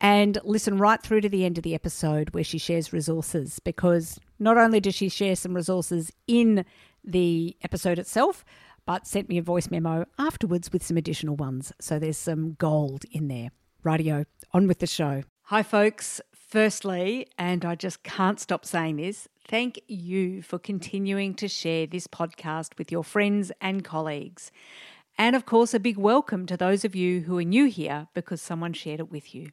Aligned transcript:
and 0.00 0.38
listen 0.44 0.78
right 0.78 1.02
through 1.02 1.20
to 1.22 1.28
the 1.28 1.44
end 1.44 1.58
of 1.58 1.64
the 1.64 1.74
episode 1.74 2.30
where 2.30 2.44
she 2.44 2.58
shares 2.58 2.92
resources 2.92 3.58
because 3.58 4.18
not 4.38 4.56
only 4.56 4.80
does 4.80 4.94
she 4.94 5.08
share 5.08 5.36
some 5.36 5.54
resources 5.54 6.12
in 6.26 6.64
the 7.04 7.56
episode 7.62 7.98
itself, 7.98 8.44
but 8.86 9.06
sent 9.06 9.28
me 9.28 9.38
a 9.38 9.42
voice 9.42 9.70
memo 9.70 10.06
afterwards 10.18 10.72
with 10.72 10.82
some 10.82 10.96
additional 10.96 11.36
ones. 11.36 11.72
So 11.80 11.98
there's 11.98 12.16
some 12.16 12.54
gold 12.58 13.04
in 13.10 13.28
there. 13.28 13.50
Radio, 13.82 14.24
on 14.52 14.66
with 14.66 14.78
the 14.78 14.86
show. 14.86 15.22
Hi, 15.44 15.62
folks. 15.62 16.20
Firstly, 16.34 17.26
and 17.36 17.64
I 17.64 17.74
just 17.74 18.02
can't 18.02 18.40
stop 18.40 18.64
saying 18.64 18.96
this, 18.96 19.28
thank 19.46 19.80
you 19.86 20.40
for 20.40 20.58
continuing 20.58 21.34
to 21.34 21.48
share 21.48 21.86
this 21.86 22.06
podcast 22.06 22.78
with 22.78 22.90
your 22.90 23.04
friends 23.04 23.52
and 23.60 23.84
colleagues. 23.84 24.50
And 25.18 25.36
of 25.36 25.44
course, 25.44 25.74
a 25.74 25.80
big 25.80 25.98
welcome 25.98 26.46
to 26.46 26.56
those 26.56 26.84
of 26.84 26.94
you 26.96 27.20
who 27.20 27.36
are 27.38 27.44
new 27.44 27.66
here 27.66 28.08
because 28.14 28.40
someone 28.40 28.72
shared 28.72 29.00
it 29.00 29.10
with 29.10 29.34
you. 29.34 29.50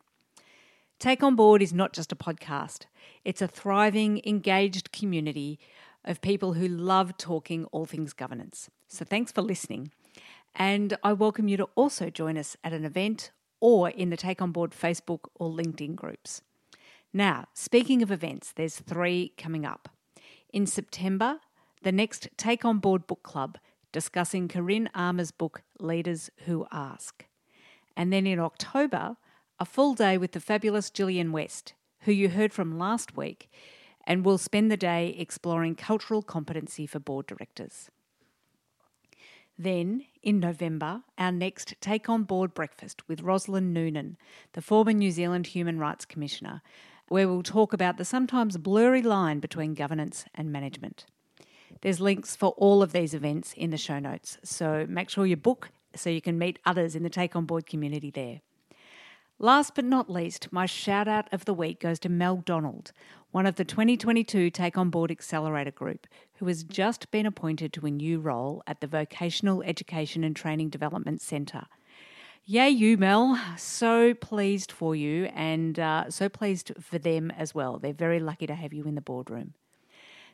Take 0.98 1.22
On 1.24 1.36
Board 1.36 1.62
is 1.62 1.74
not 1.74 1.92
just 1.92 2.14
a 2.14 2.16
podcast, 2.16 2.86
it's 3.26 3.42
a 3.42 3.50
thriving, 3.50 4.22
engaged 4.26 4.94
community 4.94 5.60
of 6.06 6.22
people 6.22 6.54
who 6.54 6.70
love 6.70 7.18
talking 7.18 7.66
all 7.66 7.86
things 7.86 8.14
governance. 8.14 8.70
So 8.88 9.04
thanks 9.04 9.32
for 9.32 9.42
listening. 9.42 9.92
And 10.56 10.98
I 11.04 11.12
welcome 11.12 11.50
you 11.50 11.58
to 11.58 11.68
also 11.76 12.10
join 12.10 12.38
us 12.38 12.56
at 12.64 12.72
an 12.72 12.86
event 12.86 13.32
or 13.60 13.90
in 13.90 14.10
the 14.10 14.16
Take 14.16 14.42
On 14.42 14.54
Board 14.54 14.72
Facebook 14.72 15.26
or 15.36 15.50
LinkedIn 15.50 15.98
groups. 15.98 16.42
Now, 17.12 17.48
speaking 17.54 18.02
of 18.02 18.10
events, 18.10 18.54
there's 18.54 18.80
three 18.80 19.34
coming 19.38 19.66
up. 19.66 19.90
In 20.54 20.66
September, 20.66 21.40
the 21.84 21.92
next 21.92 22.30
Take 22.38 22.64
On 22.64 22.80
Board 22.80 23.06
book 23.06 23.22
club 23.22 23.58
discussing 23.92 24.48
Corinne 24.48 24.90
Armour's 24.96 25.32
book 25.32 25.62
Leaders 25.78 26.30
Who 26.46 26.66
Ask. 26.72 27.26
And 27.98 28.14
then 28.14 28.26
in 28.26 28.40
October, 28.40 29.18
a 29.60 29.66
full 29.66 29.94
day 29.94 30.18
with 30.18 30.34
the 30.34 30.40
fabulous 30.40 30.90
Gillian 30.90 31.32
West, 31.32 31.74
who 32.02 32.12
you 32.12 32.30
heard 32.30 32.54
from 32.54 32.78
last 32.78 33.16
week, 33.16 33.50
and 34.06 34.26
we'll 34.26 34.38
spend 34.38 34.70
the 34.70 34.78
day 34.78 35.16
exploring 35.18 35.76
cultural 35.76 36.22
competency 36.22 36.86
for 36.86 37.00
board 37.00 37.26
directors. 37.26 37.90
Then, 39.58 40.06
in 40.22 40.42
November, 40.42 41.04
our 41.18 41.32
next 41.32 41.76
Take 41.80 42.10
On 42.10 42.24
Board 42.24 42.54
breakfast 42.54 43.08
with 43.08 43.24
Rosslyn 43.24 43.72
Noonan, 43.72 44.18
the 44.52 44.62
former 44.62 44.92
New 44.92 45.12
Zealand 45.12 45.48
Human 45.48 45.80
Rights 45.80 46.04
Commissioner, 46.04 46.62
where 47.08 47.28
we'll 47.28 47.44
talk 47.44 47.72
about 47.72 47.98
the 47.98 48.04
sometimes 48.04 48.58
blurry 48.58 49.02
line 49.02 49.40
between 49.40 49.74
governance 49.74 50.26
and 50.36 50.52
management. 50.52 51.06
There's 51.82 52.02
links 52.02 52.36
for 52.36 52.50
all 52.58 52.84
of 52.84 52.92
these 52.92 53.14
events 53.14 53.54
in 53.54 53.70
the 53.70 53.78
show 53.78 54.00
notes, 54.00 54.38
so 54.44 54.86
make 54.90 55.10
sure 55.10 55.26
you 55.26 55.38
book 55.38 55.72
so 55.96 56.10
you 56.10 56.22
can 56.22 56.38
meet 56.38 56.60
others 56.66 56.96
in 56.96 57.04
the 57.04 57.10
Take 57.10 57.36
On 57.36 57.46
Board 57.46 57.66
community 57.66 58.12
there. 58.12 58.42
Last 59.38 59.76
but 59.76 59.84
not 59.84 60.10
least, 60.10 60.54
my 60.54 60.66
shout 60.66 61.10
out 61.10 61.28
of 61.34 61.44
the 61.44 61.54
week 61.54 61.82
goes 61.82 62.00
to 62.00 62.10
Mel 62.10 62.38
Donald, 62.38 62.94
one 63.32 63.46
of 63.46 63.56
the 63.56 63.66
2022 63.66 64.50
Take 64.50 64.78
On 64.78 64.90
Board 64.90 65.12
Accelerator 65.12 65.72
Group, 65.72 66.08
who 66.36 66.48
has 66.48 66.64
just 66.64 67.12
been 67.12 67.26
appointed 67.26 67.74
to 67.74 67.86
a 67.86 67.92
new 67.92 68.22
role 68.22 68.64
at 68.66 68.80
the 68.80 68.88
Vocational 68.88 69.62
Education 69.64 70.24
and 70.24 70.38
Training 70.38 70.70
Development 70.70 71.22
Centre. 71.22 71.66
Yay, 72.46 72.70
you, 72.70 72.98
Mel. 72.98 73.38
So 73.58 74.14
pleased 74.14 74.72
for 74.72 74.96
you 74.96 75.26
and 75.36 75.78
uh, 75.80 76.10
so 76.10 76.30
pleased 76.30 76.72
for 76.80 76.98
them 76.98 77.30
as 77.32 77.54
well. 77.54 77.78
They're 77.78 77.92
very 77.92 78.22
lucky 78.22 78.48
to 78.48 78.56
have 78.56 78.72
you 78.72 78.86
in 78.86 78.96
the 78.96 79.02
boardroom. 79.02 79.54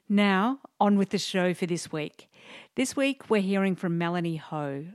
Now, 0.08 0.60
on 0.80 0.98
with 1.00 1.10
the 1.10 1.18
show 1.18 1.56
for 1.56 1.66
this 1.66 1.92
week. 1.92 2.30
This 2.76 2.96
week, 2.96 3.32
we're 3.32 3.42
hearing 3.42 3.76
from 3.76 3.98
Melanie 3.98 4.36
Ho, 4.36 4.86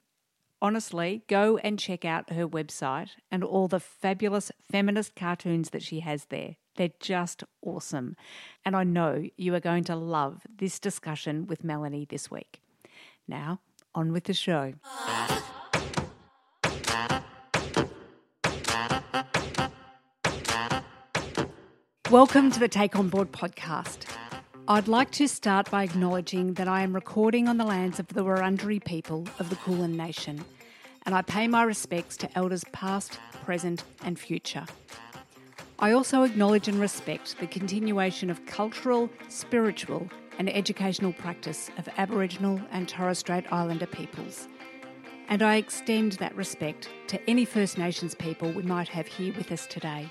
honestly, 0.60 1.22
go 1.28 1.58
and 1.58 1.78
check 1.78 2.04
out 2.04 2.32
her 2.32 2.48
website 2.48 3.10
and 3.30 3.44
all 3.44 3.68
the 3.68 3.80
fabulous 3.80 4.50
feminist 4.70 5.14
cartoons 5.14 5.70
that 5.70 5.82
she 5.82 6.00
has 6.00 6.26
there. 6.26 6.56
They're 6.76 6.90
just 7.00 7.44
awesome. 7.62 8.16
And 8.64 8.76
I 8.76 8.84
know 8.84 9.24
you 9.36 9.54
are 9.54 9.60
going 9.60 9.84
to 9.84 9.96
love 9.96 10.42
this 10.58 10.78
discussion 10.78 11.46
with 11.46 11.64
Melanie 11.64 12.06
this 12.08 12.30
week. 12.30 12.60
Now, 13.26 13.60
on 13.94 14.12
with 14.12 14.24
the 14.24 14.34
show. 14.34 14.74
Welcome 22.10 22.52
to 22.52 22.60
the 22.60 22.68
Take 22.68 22.94
On 22.96 23.08
Board 23.08 23.32
podcast. 23.32 24.06
I'd 24.68 24.88
like 24.88 25.12
to 25.12 25.28
start 25.28 25.70
by 25.70 25.84
acknowledging 25.84 26.54
that 26.54 26.66
I 26.66 26.82
am 26.82 26.92
recording 26.92 27.46
on 27.46 27.56
the 27.56 27.64
lands 27.64 28.00
of 28.00 28.08
the 28.08 28.24
Wurundjeri 28.24 28.84
people 28.84 29.24
of 29.38 29.48
the 29.48 29.54
Kulin 29.54 29.96
Nation, 29.96 30.44
and 31.04 31.14
I 31.14 31.22
pay 31.22 31.46
my 31.46 31.62
respects 31.62 32.16
to 32.16 32.36
elders 32.36 32.64
past, 32.72 33.20
present, 33.44 33.84
and 34.02 34.18
future. 34.18 34.66
I 35.78 35.92
also 35.92 36.24
acknowledge 36.24 36.66
and 36.66 36.80
respect 36.80 37.38
the 37.38 37.46
continuation 37.46 38.28
of 38.28 38.44
cultural, 38.44 39.08
spiritual, 39.28 40.08
and 40.36 40.52
educational 40.52 41.12
practice 41.12 41.70
of 41.78 41.88
Aboriginal 41.96 42.60
and 42.72 42.88
Torres 42.88 43.20
Strait 43.20 43.44
Islander 43.52 43.86
peoples. 43.86 44.48
And 45.28 45.42
I 45.42 45.56
extend 45.56 46.14
that 46.14 46.34
respect 46.34 46.88
to 47.06 47.30
any 47.30 47.44
First 47.44 47.78
Nations 47.78 48.16
people 48.16 48.50
we 48.50 48.62
might 48.62 48.88
have 48.88 49.06
here 49.06 49.32
with 49.36 49.52
us 49.52 49.68
today. 49.68 50.10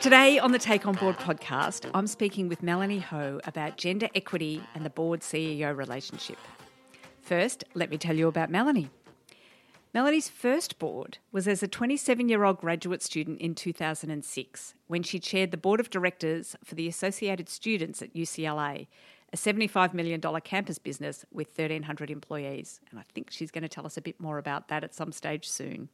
Today 0.00 0.38
on 0.38 0.52
the 0.52 0.60
Take 0.60 0.86
On 0.86 0.94
Board 0.94 1.16
podcast, 1.16 1.90
I'm 1.92 2.06
speaking 2.06 2.48
with 2.48 2.62
Melanie 2.62 3.00
Ho 3.00 3.40
about 3.44 3.76
gender 3.76 4.08
equity 4.14 4.62
and 4.76 4.84
the 4.84 4.90
board 4.90 5.22
CEO 5.22 5.76
relationship. 5.76 6.38
First, 7.20 7.64
let 7.74 7.90
me 7.90 7.98
tell 7.98 8.14
you 8.14 8.28
about 8.28 8.48
Melanie. 8.48 8.90
Melanie's 9.92 10.28
first 10.28 10.78
board 10.78 11.18
was 11.32 11.48
as 11.48 11.64
a 11.64 11.68
27 11.68 12.28
year 12.28 12.44
old 12.44 12.58
graduate 12.58 13.02
student 13.02 13.40
in 13.40 13.56
2006 13.56 14.74
when 14.86 15.02
she 15.02 15.18
chaired 15.18 15.50
the 15.50 15.56
board 15.56 15.80
of 15.80 15.90
directors 15.90 16.54
for 16.62 16.76
the 16.76 16.86
Associated 16.86 17.48
Students 17.48 18.00
at 18.00 18.14
UCLA, 18.14 18.86
a 19.32 19.36
$75 19.36 19.94
million 19.94 20.20
campus 20.42 20.78
business 20.78 21.24
with 21.32 21.48
1,300 21.48 22.08
employees. 22.08 22.80
And 22.92 23.00
I 23.00 23.02
think 23.14 23.32
she's 23.32 23.50
going 23.50 23.62
to 23.62 23.68
tell 23.68 23.84
us 23.84 23.96
a 23.96 24.02
bit 24.02 24.20
more 24.20 24.38
about 24.38 24.68
that 24.68 24.84
at 24.84 24.94
some 24.94 25.10
stage 25.10 25.48
soon. 25.48 25.88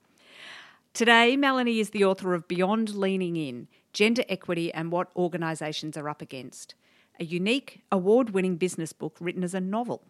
Today, 0.92 1.36
Melanie 1.36 1.80
is 1.80 1.90
the 1.90 2.04
author 2.04 2.34
of 2.34 2.46
Beyond 2.46 2.94
Leaning 2.94 3.36
In 3.36 3.66
Gender 3.94 4.24
Equity 4.28 4.74
and 4.74 4.90
What 4.90 5.08
Organisations 5.14 5.96
Are 5.96 6.08
Up 6.08 6.20
Against, 6.20 6.74
a 7.20 7.24
unique, 7.24 7.82
award 7.92 8.30
winning 8.30 8.56
business 8.56 8.92
book 8.92 9.16
written 9.20 9.44
as 9.44 9.54
a 9.54 9.60
novel. 9.60 10.02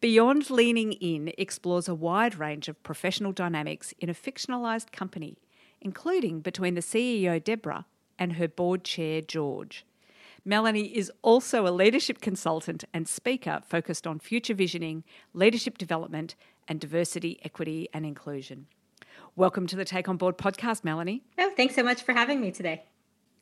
Beyond 0.00 0.50
Leaning 0.50 0.90
In 0.94 1.32
explores 1.38 1.86
a 1.86 1.94
wide 1.94 2.36
range 2.40 2.66
of 2.66 2.82
professional 2.82 3.30
dynamics 3.30 3.94
in 4.00 4.10
a 4.10 4.14
fictionalised 4.14 4.90
company, 4.90 5.38
including 5.80 6.40
between 6.40 6.74
the 6.74 6.80
CEO 6.80 7.42
Deborah 7.42 7.86
and 8.18 8.32
her 8.32 8.48
board 8.48 8.82
chair 8.82 9.22
George. 9.22 9.86
Melanie 10.44 10.96
is 10.96 11.12
also 11.22 11.68
a 11.68 11.70
leadership 11.70 12.20
consultant 12.20 12.82
and 12.92 13.06
speaker 13.06 13.60
focused 13.64 14.08
on 14.08 14.18
future 14.18 14.54
visioning, 14.54 15.04
leadership 15.32 15.78
development, 15.78 16.34
and 16.66 16.80
diversity, 16.80 17.38
equity, 17.44 17.88
and 17.92 18.04
inclusion. 18.04 18.66
Welcome 19.38 19.66
to 19.66 19.76
the 19.76 19.84
Take 19.84 20.08
On 20.08 20.16
Board 20.16 20.38
podcast, 20.38 20.82
Melanie. 20.82 21.22
Oh, 21.36 21.52
thanks 21.54 21.74
so 21.74 21.82
much 21.82 22.02
for 22.02 22.14
having 22.14 22.40
me 22.40 22.50
today. 22.50 22.84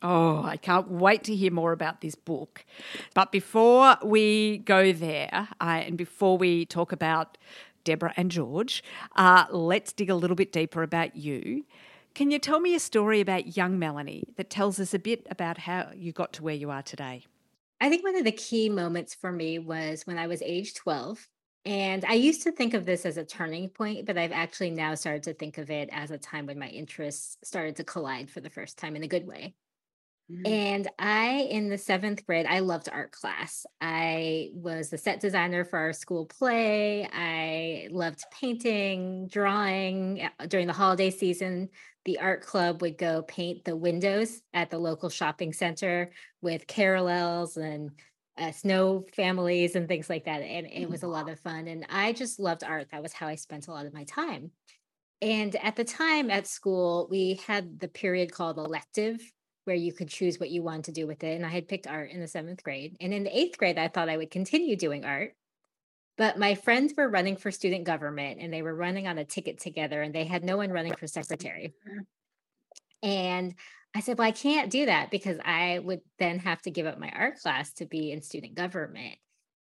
Oh, 0.03 0.43
I 0.43 0.57
can't 0.57 0.91
wait 0.91 1.23
to 1.23 1.37
hear 1.37 1.53
more 1.53 1.71
about 1.71 2.01
this 2.01 2.17
book. 2.17 2.65
But 3.15 3.31
before 3.31 3.97
we 4.03 4.59
go 4.59 4.93
there, 4.93 5.31
uh, 5.33 5.83
and 5.87 5.97
before 5.97 6.37
we 6.37 6.67
talk 6.67 6.91
about 6.91 7.39
Deborah 7.85 8.13
and 8.17 8.29
George, 8.29 8.83
uh, 9.15 9.45
let's 9.53 9.93
dig 9.93 10.11
a 10.11 10.17
little 10.17 10.35
bit 10.35 10.51
deeper 10.51 10.83
about 10.83 11.15
you. 11.15 11.65
Can 12.13 12.33
you 12.33 12.41
tell 12.41 12.59
me 12.59 12.75
a 12.75 12.81
story 12.81 13.21
about 13.21 13.57
young 13.57 13.79
Melanie 13.79 14.25
that 14.35 14.51
tells 14.51 14.81
us 14.81 14.95
a 14.95 14.99
bit 14.99 15.25
about 15.31 15.59
how 15.59 15.93
you 15.95 16.11
got 16.11 16.33
to 16.33 16.43
where 16.43 16.57
you 16.57 16.73
are 16.73 16.83
today? 16.83 17.25
I 17.81 17.89
think 17.89 18.03
one 18.03 18.17
of 18.17 18.25
the 18.25 18.33
key 18.33 18.69
moments 18.69 19.15
for 19.15 19.31
me 19.31 19.61
was 19.61 20.09
when 20.09 20.19
I 20.19 20.27
was 20.27 20.43
age 20.43 20.75
12. 20.75 21.29
And 21.67 22.05
I 22.05 22.15
used 22.15 22.43
to 22.43 22.53
think 22.53 22.75
of 22.75 22.85
this 22.85 23.07
as 23.07 23.17
a 23.17 23.25
turning 23.25 23.71
point, 23.71 24.05
but 24.05 24.19
I've 24.19 24.33
actually 24.33 24.71
now 24.71 24.95
started 24.95 25.23
to 25.25 25.35
think 25.35 25.57
of 25.57 25.71
it 25.71 25.89
as 25.93 26.11
a 26.11 26.19
time 26.19 26.47
when 26.47 26.59
my 26.59 26.69
interests 26.69 27.39
started 27.43 27.77
to 27.77 27.85
collide 27.85 28.31
for 28.31 28.41
the 28.41 28.51
first 28.51 28.77
time 28.77 28.97
in 28.97 29.03
a 29.03 29.09
good 29.09 29.27
way. 29.27 29.55
Mm-hmm. 30.31 30.47
And 30.47 30.89
I, 30.99 31.47
in 31.51 31.69
the 31.69 31.77
seventh 31.77 32.25
grade, 32.27 32.47
I 32.47 32.61
loved 32.61 32.89
art 32.91 33.13
class. 33.13 33.67
I 33.81 34.51
was 34.55 34.89
the 34.89 34.99
set 34.99 35.21
designer 35.21 35.65
for 35.65 35.79
our 35.79 35.93
school 35.93 36.27
play. 36.27 37.07
I 37.13 37.89
loved 37.91 38.25
painting, 38.31 39.29
drawing. 39.29 40.29
During 40.49 40.67
the 40.67 40.73
holiday 40.73 41.11
season, 41.11 41.69
the 42.07 42.19
art 42.21 42.43
club 42.43 42.81
would 42.81 42.97
go 42.97 43.23
paint 43.23 43.65
the 43.65 43.77
windows 43.77 44.41
at 44.55 44.71
the 44.71 44.79
local 44.79 45.11
shopping 45.11 45.53
center 45.53 46.13
with 46.41 46.67
carousels 46.67 47.57
and 47.57 47.91
uh, 48.37 48.51
snow 48.51 49.05
families 49.15 49.77
and 49.77 49.87
things 49.87 50.11
like 50.11 50.25
that. 50.25 50.43
And 50.43 50.67
it 50.67 50.89
was 50.89 51.03
a 51.03 51.09
lot 51.09 51.29
of 51.29 51.39
fun. 51.41 51.69
And 51.69 51.87
I 51.89 52.13
just 52.13 52.41
loved 52.41 52.65
art. 52.65 52.89
That 52.91 53.03
was 53.03 53.13
how 53.13 53.29
I 53.29 53.37
spent 53.37 53.69
a 53.69 53.71
lot 53.71 53.87
of 53.87 53.95
my 53.95 54.05
time. 54.05 54.51
And 55.23 55.55
at 55.57 55.77
the 55.77 55.85
time 55.85 56.31
at 56.31 56.47
school, 56.47 57.07
we 57.11 57.41
had 57.47 57.81
the 57.81 57.89
period 57.89 58.33
called 58.33 58.59
elective, 58.59 59.21
where 59.65 59.77
you 59.77 59.93
could 59.93 60.09
choose 60.09 60.39
what 60.39 60.51
you 60.51 60.63
wanted 60.63 60.85
to 60.87 60.93
do 60.93 61.07
with 61.07 61.23
it. 61.25 61.37
And 61.37 61.47
I 61.47 61.51
had 61.51 61.69
picked 61.69 61.87
art 61.87 62.11
in 62.11 62.21
the 62.21 62.29
seventh 62.29 62.63
grade. 62.63 62.97
And 63.01 63.15
in 63.15 63.25
the 63.25 63.37
eighth 63.37 63.57
grade, 63.57 63.79
I 63.79 63.89
thought 63.89 64.09
I 64.09 64.17
would 64.17 64.31
continue 64.31 64.77
doing 64.77 65.05
art. 65.05 65.35
But 66.17 66.39
my 66.39 66.55
friends 66.55 66.93
were 66.97 67.09
running 67.09 67.37
for 67.37 67.51
student 67.51 67.85
government 67.85 68.41
and 68.41 68.53
they 68.53 68.63
were 68.63 68.75
running 68.75 69.07
on 69.07 69.19
a 69.19 69.25
ticket 69.25 69.59
together 69.59 70.01
and 70.03 70.15
they 70.15 70.25
had 70.25 70.45
no 70.45 70.57
one 70.57 70.71
running 70.71 70.95
for 70.95 71.07
secretary. 71.07 71.73
And 73.03 73.55
I 73.95 74.01
said, 74.01 74.19
Well, 74.19 74.29
I 74.29 74.33
can't 74.33 74.71
do 74.71 74.87
that 74.87 75.11
because 75.11 75.39
I 75.45 75.79
would 75.79 76.01
then 76.19 76.39
have 76.41 76.61
to 76.63 76.71
give 76.71 76.87
up 76.87 76.99
my 76.99 77.11
art 77.11 77.39
class 77.41 77.73
to 77.75 77.87
be 77.87 78.11
in 78.11 78.23
student 78.23 78.55
government 78.55 79.17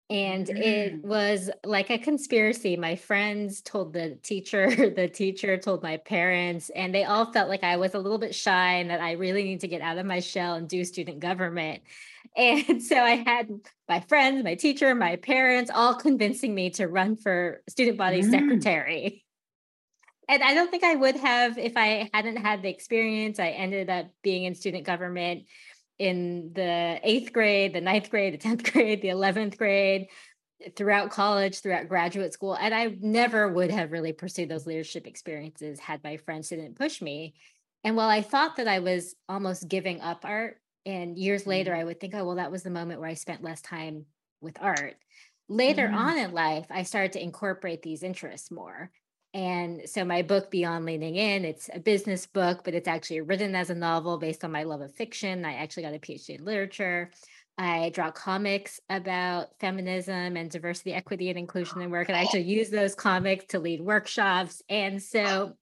and 0.10 0.48
mm. 0.48 0.58
it 0.58 1.04
was 1.04 1.50
like 1.66 1.90
a 1.90 1.98
conspiracy 1.98 2.78
my 2.78 2.96
friends 2.96 3.62
told 3.62 3.94
the 3.94 4.18
teacher 4.24 4.70
the 4.96 5.08
teacher 5.08 5.58
told 5.58 5.84
my 5.84 5.98
parents 5.98 6.70
and 6.70 6.94
they 6.94 7.04
all 7.04 7.32
felt 7.32 7.50
like 7.50 7.64
i 7.64 7.78
was 7.78 7.94
a 7.94 8.00
little 8.00 8.18
bit 8.18 8.34
shy 8.34 8.76
and 8.76 8.90
that 8.90 9.02
i 9.02 9.14
really 9.14 9.44
need 9.44 9.60
to 9.60 9.68
get 9.68 9.82
out 9.82 9.98
of 9.98 10.06
my 10.06 10.20
shell 10.20 10.56
and 10.56 10.70
do 10.70 10.84
student 10.84 11.20
government 11.20 11.82
and 12.38 12.82
so 12.82 12.98
i 12.98 13.16
had 13.16 13.50
my 13.90 14.00
friends 14.02 14.44
my 14.44 14.56
teacher 14.56 14.94
my 14.96 15.16
parents 15.18 15.72
all 15.74 15.96
convincing 15.96 16.54
me 16.54 16.70
to 16.70 16.88
run 16.88 17.16
for 17.16 17.62
student 17.68 17.98
body 17.98 18.22
mm. 18.22 18.30
secretary 18.30 19.26
and 20.28 20.44
i 20.44 20.54
don't 20.54 20.72
think 20.72 20.84
i 20.84 20.96
would 20.96 21.16
have 21.16 21.58
if 21.58 21.76
i 21.76 22.10
hadn't 22.14 22.38
had 22.38 22.62
the 22.62 22.70
experience 22.70 23.40
i 23.40 23.50
ended 23.50 23.90
up 23.90 24.08
being 24.24 24.44
in 24.44 24.56
student 24.56 24.86
government 24.86 25.44
in 26.00 26.52
the 26.54 27.00
eighth 27.04 27.34
grade, 27.34 27.74
the 27.74 27.82
ninth 27.82 28.10
grade, 28.10 28.34
the 28.34 28.38
10th 28.38 28.72
grade, 28.74 29.02
the 29.02 29.10
11th 29.10 29.58
grade, 29.58 30.08
throughout 30.76 31.12
college, 31.12 31.62
throughout 31.62 31.88
graduate 31.88 32.34
school. 32.34 32.56
And 32.56 32.74
I 32.74 32.96
never 33.00 33.48
would 33.48 33.72
have 33.72 33.92
really 33.92 34.14
pursued 34.14 34.50
those 34.50 34.66
leadership 34.66 35.08
experiences 35.08 35.80
had 35.80 36.04
my 36.04 36.18
friends 36.18 36.50
didn't 36.50 36.78
push 36.78 37.02
me. 37.02 37.36
And 37.84 37.96
while 37.96 38.10
I 38.10 38.22
thought 38.22 38.58
that 38.58 38.68
I 38.68 38.80
was 38.80 39.16
almost 39.30 39.68
giving 39.68 40.02
up 40.02 40.26
art, 40.26 40.58
and 40.86 41.18
years 41.18 41.46
later 41.46 41.72
mm-hmm. 41.72 41.82
I 41.82 41.84
would 41.84 42.00
think, 42.00 42.16
oh, 42.16 42.26
well, 42.26 42.36
that 42.36 42.52
was 42.52 42.64
the 42.64 42.70
moment 42.70 43.00
where 43.00 43.10
I 43.10 43.14
spent 43.14 43.44
less 43.44 43.62
time 43.62 44.06
with 44.42 44.58
art. 44.60 44.96
Later 45.50 45.88
mm-hmm. 45.88 45.98
on 45.98 46.18
in 46.18 46.32
life, 46.32 46.66
I 46.70 46.84
started 46.84 47.14
to 47.14 47.24
incorporate 47.24 47.82
these 47.82 48.04
interests 48.04 48.52
more. 48.52 48.92
And 49.38 49.88
so 49.88 50.04
my 50.04 50.24
book, 50.24 50.50
Beyond 50.50 50.84
Leaning 50.84 51.16
In, 51.16 51.46
it's 51.46 51.70
a 51.72 51.80
business 51.80 52.26
book, 52.26 52.62
but 52.64 52.74
it's 52.74 52.88
actually 52.88 53.22
written 53.22 53.54
as 53.54 53.70
a 53.70 53.76
novel 53.76 54.18
based 54.18 54.44
on 54.44 54.52
my 54.52 54.64
love 54.64 54.82
of 54.82 54.96
fiction. 54.96 55.46
I 55.46 55.54
actually 55.54 55.84
got 55.84 55.94
a 55.94 56.00
PhD 56.00 56.40
in 56.40 56.44
literature. 56.44 57.12
I 57.56 57.92
draw 57.94 58.10
comics 58.10 58.80
about 58.90 59.50
feminism 59.60 60.38
and 60.38 60.50
diversity, 60.50 60.92
equity, 60.92 61.30
and 61.30 61.38
inclusion 61.38 61.82
in 61.84 61.92
work. 61.92 62.10
And 62.10 62.18
I 62.18 62.24
actually 62.24 62.46
use 62.46 62.72
those 62.72 62.96
comics 62.96 63.46
to 63.50 63.60
lead 63.60 63.80
workshops. 63.80 64.64
And 64.70 65.04
so 65.04 65.54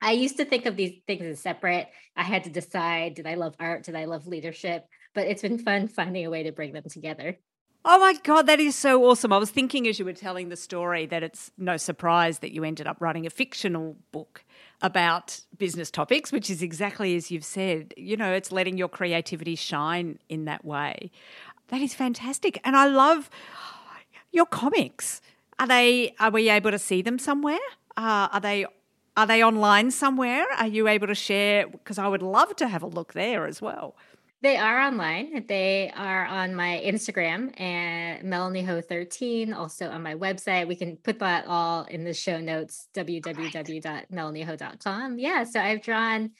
I 0.00 0.12
used 0.12 0.36
to 0.36 0.44
think 0.44 0.66
of 0.66 0.76
these 0.76 1.00
things 1.08 1.24
as 1.24 1.40
separate. 1.40 1.88
I 2.14 2.22
had 2.22 2.44
to 2.44 2.50
decide 2.50 3.14
did 3.14 3.26
I 3.26 3.34
love 3.34 3.56
art? 3.58 3.82
Did 3.82 3.96
I 3.96 4.04
love 4.04 4.28
leadership? 4.28 4.86
But 5.16 5.26
it's 5.26 5.42
been 5.42 5.58
fun 5.58 5.88
finding 5.88 6.26
a 6.26 6.30
way 6.30 6.44
to 6.44 6.52
bring 6.52 6.72
them 6.72 6.84
together. 6.88 7.40
Oh 7.82 7.98
my 7.98 8.14
God, 8.24 8.42
that 8.42 8.60
is 8.60 8.76
so 8.76 9.02
awesome. 9.06 9.32
I 9.32 9.38
was 9.38 9.50
thinking 9.50 9.88
as 9.88 9.98
you 9.98 10.04
were 10.04 10.12
telling 10.12 10.50
the 10.50 10.56
story 10.56 11.06
that 11.06 11.22
it's 11.22 11.50
no 11.56 11.78
surprise 11.78 12.40
that 12.40 12.52
you 12.52 12.62
ended 12.62 12.86
up 12.86 12.98
writing 13.00 13.24
a 13.24 13.30
fictional 13.30 13.96
book 14.12 14.44
about 14.82 15.40
business 15.56 15.90
topics, 15.90 16.30
which 16.30 16.50
is 16.50 16.62
exactly 16.62 17.16
as 17.16 17.30
you've 17.30 17.44
said. 17.44 17.94
You 17.96 18.18
know, 18.18 18.32
it's 18.32 18.52
letting 18.52 18.76
your 18.76 18.88
creativity 18.88 19.54
shine 19.54 20.18
in 20.28 20.44
that 20.44 20.62
way. 20.62 21.10
That 21.68 21.80
is 21.80 21.94
fantastic. 21.94 22.60
And 22.64 22.76
I 22.76 22.86
love 22.86 23.30
your 24.30 24.46
comics. 24.46 25.22
Are 25.58 25.66
they 25.66 26.14
are 26.20 26.30
we 26.30 26.50
able 26.50 26.72
to 26.72 26.78
see 26.78 27.00
them 27.00 27.18
somewhere? 27.18 27.58
Uh, 27.96 28.28
are 28.30 28.40
they 28.40 28.66
are 29.16 29.26
they 29.26 29.42
online 29.42 29.90
somewhere? 29.90 30.44
Are 30.58 30.66
you 30.66 30.86
able 30.86 31.06
to 31.06 31.14
share 31.14 31.66
because 31.66 31.98
I 31.98 32.08
would 32.08 32.22
love 32.22 32.56
to 32.56 32.68
have 32.68 32.82
a 32.82 32.86
look 32.86 33.14
there 33.14 33.46
as 33.46 33.62
well. 33.62 33.94
They 34.42 34.56
are 34.56 34.80
online. 34.80 35.44
They 35.46 35.92
are 35.94 36.24
on 36.24 36.54
my 36.54 36.82
Instagram 36.84 37.52
and 37.60 38.24
Melanie 38.24 38.62
Ho 38.62 38.80
13, 38.80 39.52
also 39.52 39.90
on 39.90 40.02
my 40.02 40.14
website. 40.14 40.66
We 40.66 40.76
can 40.76 40.96
put 40.96 41.18
that 41.18 41.44
all 41.46 41.84
in 41.84 42.04
the 42.04 42.14
show 42.14 42.40
notes, 42.40 42.88
www.melanieho.com. 42.94 45.18
Yeah, 45.18 45.44
so 45.44 45.60
I've 45.60 45.82
drawn 45.82 46.30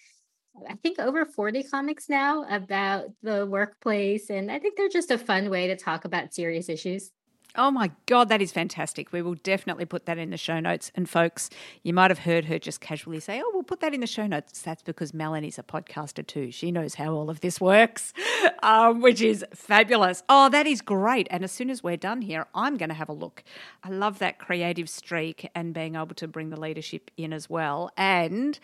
I 0.69 0.75
think 0.75 0.99
over 0.99 1.25
40 1.25 1.63
comics 1.65 2.09
now 2.09 2.45
about 2.49 3.07
the 3.23 3.47
workplace. 3.47 4.31
And 4.31 4.51
I 4.51 4.59
think 4.59 4.77
they're 4.77 4.89
just 4.89 5.11
a 5.11 5.19
fun 5.19 5.51
way 5.51 5.69
to 5.69 5.77
talk 5.77 6.05
about 6.05 6.35
serious 6.35 6.69
issues. 6.69 7.11
Oh 7.57 7.71
my 7.71 7.91
God, 8.07 8.29
that 8.29 8.41
is 8.41 8.53
fantastic. 8.53 9.13
We 9.13 9.23
will 9.23 9.35
definitely 9.35 9.85
put 9.85 10.07
that 10.07 10.19
in 10.19 10.31
the 10.31 10.37
show 10.37 10.61
notes. 10.61 10.93
And 10.95 11.09
folks, 11.09 11.51
you 11.83 11.93
might 11.93 12.11
have 12.11 12.21
heard 12.21 12.45
her 12.45 12.59
just 12.59 12.81
casually 12.81 13.19
say, 13.19 13.43
Oh, 13.45 13.51
we'll 13.53 13.65
put 13.65 13.81
that 13.81 13.93
in 13.93 14.01
the 14.01 14.07
show 14.07 14.27
notes. 14.27 14.63
That's 14.63 14.83
because 14.83 15.13
Melanie's 15.13 15.59
a 15.59 15.63
podcaster 15.63 16.25
too. 16.25 16.51
She 16.51 16.71
knows 16.71 16.95
how 16.95 17.13
all 17.13 17.29
of 17.29 17.41
this 17.41 17.61
works, 17.61 18.13
um, 18.63 19.01
which 19.01 19.21
is 19.21 19.45
fabulous. 19.55 20.23
Oh, 20.29 20.49
that 20.51 20.67
is 20.67 20.81
great. 20.81 21.27
And 21.31 21.43
as 21.43 21.51
soon 21.51 21.71
as 21.71 21.83
we're 21.83 21.97
done 21.97 22.23
here, 22.23 22.47
I'm 22.55 22.77
going 22.77 22.89
to 22.89 22.95
have 22.95 23.09
a 23.09 23.15
look. 23.15 23.43
I 23.83 23.91
love 23.91 24.21
that 24.21 24.39
creative 24.39 24.89
streak 24.89 25.49
and 25.55 25.75
being 25.75 25.97
able 25.97 26.15
to 26.15 26.29
bring 26.29 26.51
the 26.51 26.61
leadership 26.61 27.11
in 27.17 27.33
as 27.33 27.51
well. 27.51 27.91
And 27.97 28.59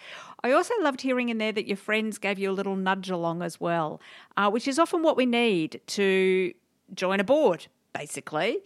I 0.45 0.53
also 0.53 0.75
loved 0.81 1.01
hearing 1.01 1.29
in 1.29 1.39
there 1.39 1.53
that 1.53 1.67
your 1.67 1.77
friends 1.77 2.19
gave 2.19 2.39
you 2.39 2.51
a 2.51 2.53
little 2.53 2.77
nudge 2.77 3.11
along 3.11 3.43
as 3.43 3.61
well, 3.61 4.01
uh, 4.37 4.49
which 4.51 4.69
is 4.69 4.79
often 4.79 5.03
what 5.03 5.17
we 5.17 5.27
need 5.27 5.81
to 5.89 6.55
join 6.95 7.19
a 7.19 7.25
board 7.25 7.67
basically. 7.97 8.59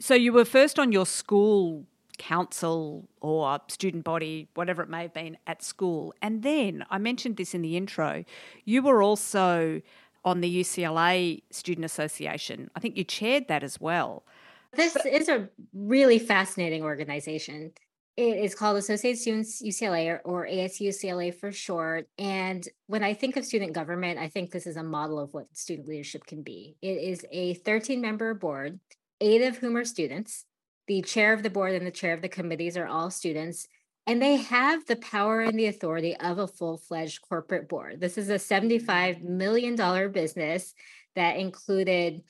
So 0.00 0.14
you 0.14 0.32
were 0.32 0.44
first 0.44 0.78
on 0.78 0.92
your 0.92 1.06
school 1.06 1.86
council 2.18 3.08
or 3.20 3.58
student 3.68 4.04
body, 4.04 4.48
whatever 4.54 4.82
it 4.82 4.88
may 4.88 5.02
have 5.02 5.14
been 5.14 5.36
at 5.46 5.62
school. 5.62 6.14
And 6.22 6.42
then 6.42 6.84
I 6.90 6.98
mentioned 6.98 7.36
this 7.36 7.54
in 7.54 7.62
the 7.62 7.76
intro, 7.76 8.24
you 8.64 8.82
were 8.82 9.02
also 9.02 9.80
on 10.24 10.40
the 10.40 10.60
UCLA 10.60 11.42
Student 11.50 11.84
Association. 11.84 12.70
I 12.74 12.80
think 12.80 12.96
you 12.96 13.04
chaired 13.04 13.48
that 13.48 13.62
as 13.62 13.80
well. 13.80 14.24
This 14.72 14.96
is 15.04 15.28
a 15.28 15.48
really 15.72 16.18
fascinating 16.18 16.82
organization. 16.82 17.72
It 18.16 18.36
is 18.38 18.54
called 18.54 18.76
Associated 18.76 19.20
Students 19.20 19.60
UCLA 19.60 20.08
or, 20.08 20.20
or 20.24 20.46
ASUCLA 20.46 21.34
for 21.34 21.50
short. 21.50 22.08
And 22.16 22.66
when 22.86 23.02
I 23.02 23.12
think 23.12 23.36
of 23.36 23.44
student 23.44 23.72
government, 23.72 24.20
I 24.20 24.28
think 24.28 24.52
this 24.52 24.68
is 24.68 24.76
a 24.76 24.84
model 24.84 25.18
of 25.18 25.34
what 25.34 25.56
student 25.56 25.88
leadership 25.88 26.24
can 26.24 26.42
be. 26.42 26.76
It 26.80 26.98
is 26.98 27.26
a 27.32 27.54
13 27.54 28.00
member 28.00 28.32
board, 28.34 28.78
eight 29.20 29.42
of 29.42 29.56
whom 29.56 29.76
are 29.76 29.84
students. 29.84 30.44
The 30.86 31.02
chair 31.02 31.32
of 31.32 31.42
the 31.42 31.50
board 31.50 31.72
and 31.72 31.84
the 31.84 31.90
chair 31.90 32.12
of 32.12 32.22
the 32.22 32.28
committees 32.28 32.76
are 32.76 32.86
all 32.86 33.10
students. 33.10 33.66
And 34.06 34.22
they 34.22 34.36
have 34.36 34.86
the 34.86 34.96
power 34.96 35.40
and 35.40 35.58
the 35.58 35.66
authority 35.66 36.14
of 36.16 36.38
a 36.38 36.46
full 36.46 36.76
fledged 36.76 37.20
corporate 37.22 37.68
board. 37.68 38.00
This 38.00 38.16
is 38.16 38.28
a 38.28 38.34
$75 38.34 39.22
million 39.22 39.74
business 40.12 40.74
that 41.16 41.36
included 41.36 42.22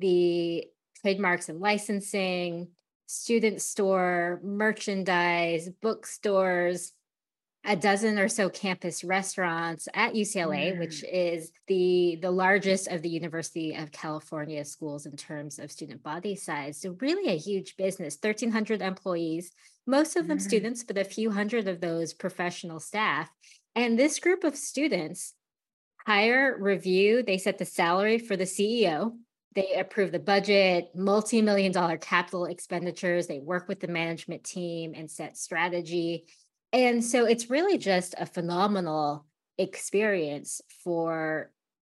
the 0.00 0.64
trademarks 1.00 1.48
and 1.48 1.60
licensing, 1.60 2.68
student 3.08 3.62
store, 3.62 4.38
merchandise, 4.44 5.70
bookstores, 5.80 6.92
a 7.64 7.74
dozen 7.74 8.18
or 8.18 8.28
so 8.28 8.50
campus 8.50 9.02
restaurants 9.02 9.88
at 9.94 10.12
UCLA, 10.12 10.74
mm. 10.74 10.78
which 10.78 11.02
is 11.04 11.50
the 11.66 12.18
the 12.20 12.30
largest 12.30 12.86
of 12.88 13.02
the 13.02 13.08
University 13.08 13.74
of 13.74 13.90
California 13.90 14.64
schools 14.64 15.06
in 15.06 15.16
terms 15.16 15.58
of 15.58 15.72
student 15.72 16.02
body 16.02 16.36
size. 16.36 16.80
So 16.80 16.96
really 17.00 17.32
a 17.32 17.38
huge 17.38 17.76
business, 17.76 18.18
1300 18.20 18.82
employees, 18.82 19.52
most 19.86 20.16
of 20.16 20.28
them 20.28 20.38
mm. 20.38 20.42
students, 20.42 20.84
but 20.84 20.98
a 20.98 21.04
few 21.04 21.30
hundred 21.30 21.66
of 21.66 21.80
those 21.80 22.12
professional 22.12 22.78
staff. 22.78 23.30
And 23.74 23.98
this 23.98 24.20
group 24.20 24.44
of 24.44 24.54
students 24.54 25.34
hire, 26.06 26.56
review, 26.60 27.22
they 27.22 27.38
set 27.38 27.58
the 27.58 27.64
salary 27.64 28.18
for 28.18 28.36
the 28.36 28.44
CEO, 28.44 29.12
they 29.58 29.74
approve 29.74 30.12
the 30.12 30.20
budget, 30.20 30.90
multi 30.94 31.42
million 31.42 31.72
dollar 31.72 31.96
capital 31.96 32.44
expenditures. 32.44 33.26
They 33.26 33.40
work 33.40 33.66
with 33.66 33.80
the 33.80 33.88
management 33.88 34.44
team 34.44 34.92
and 34.94 35.10
set 35.10 35.36
strategy. 35.36 36.26
And 36.72 37.04
so 37.04 37.24
it's 37.24 37.50
really 37.50 37.76
just 37.76 38.14
a 38.18 38.26
phenomenal 38.26 39.26
experience 39.56 40.60
for 40.84 41.50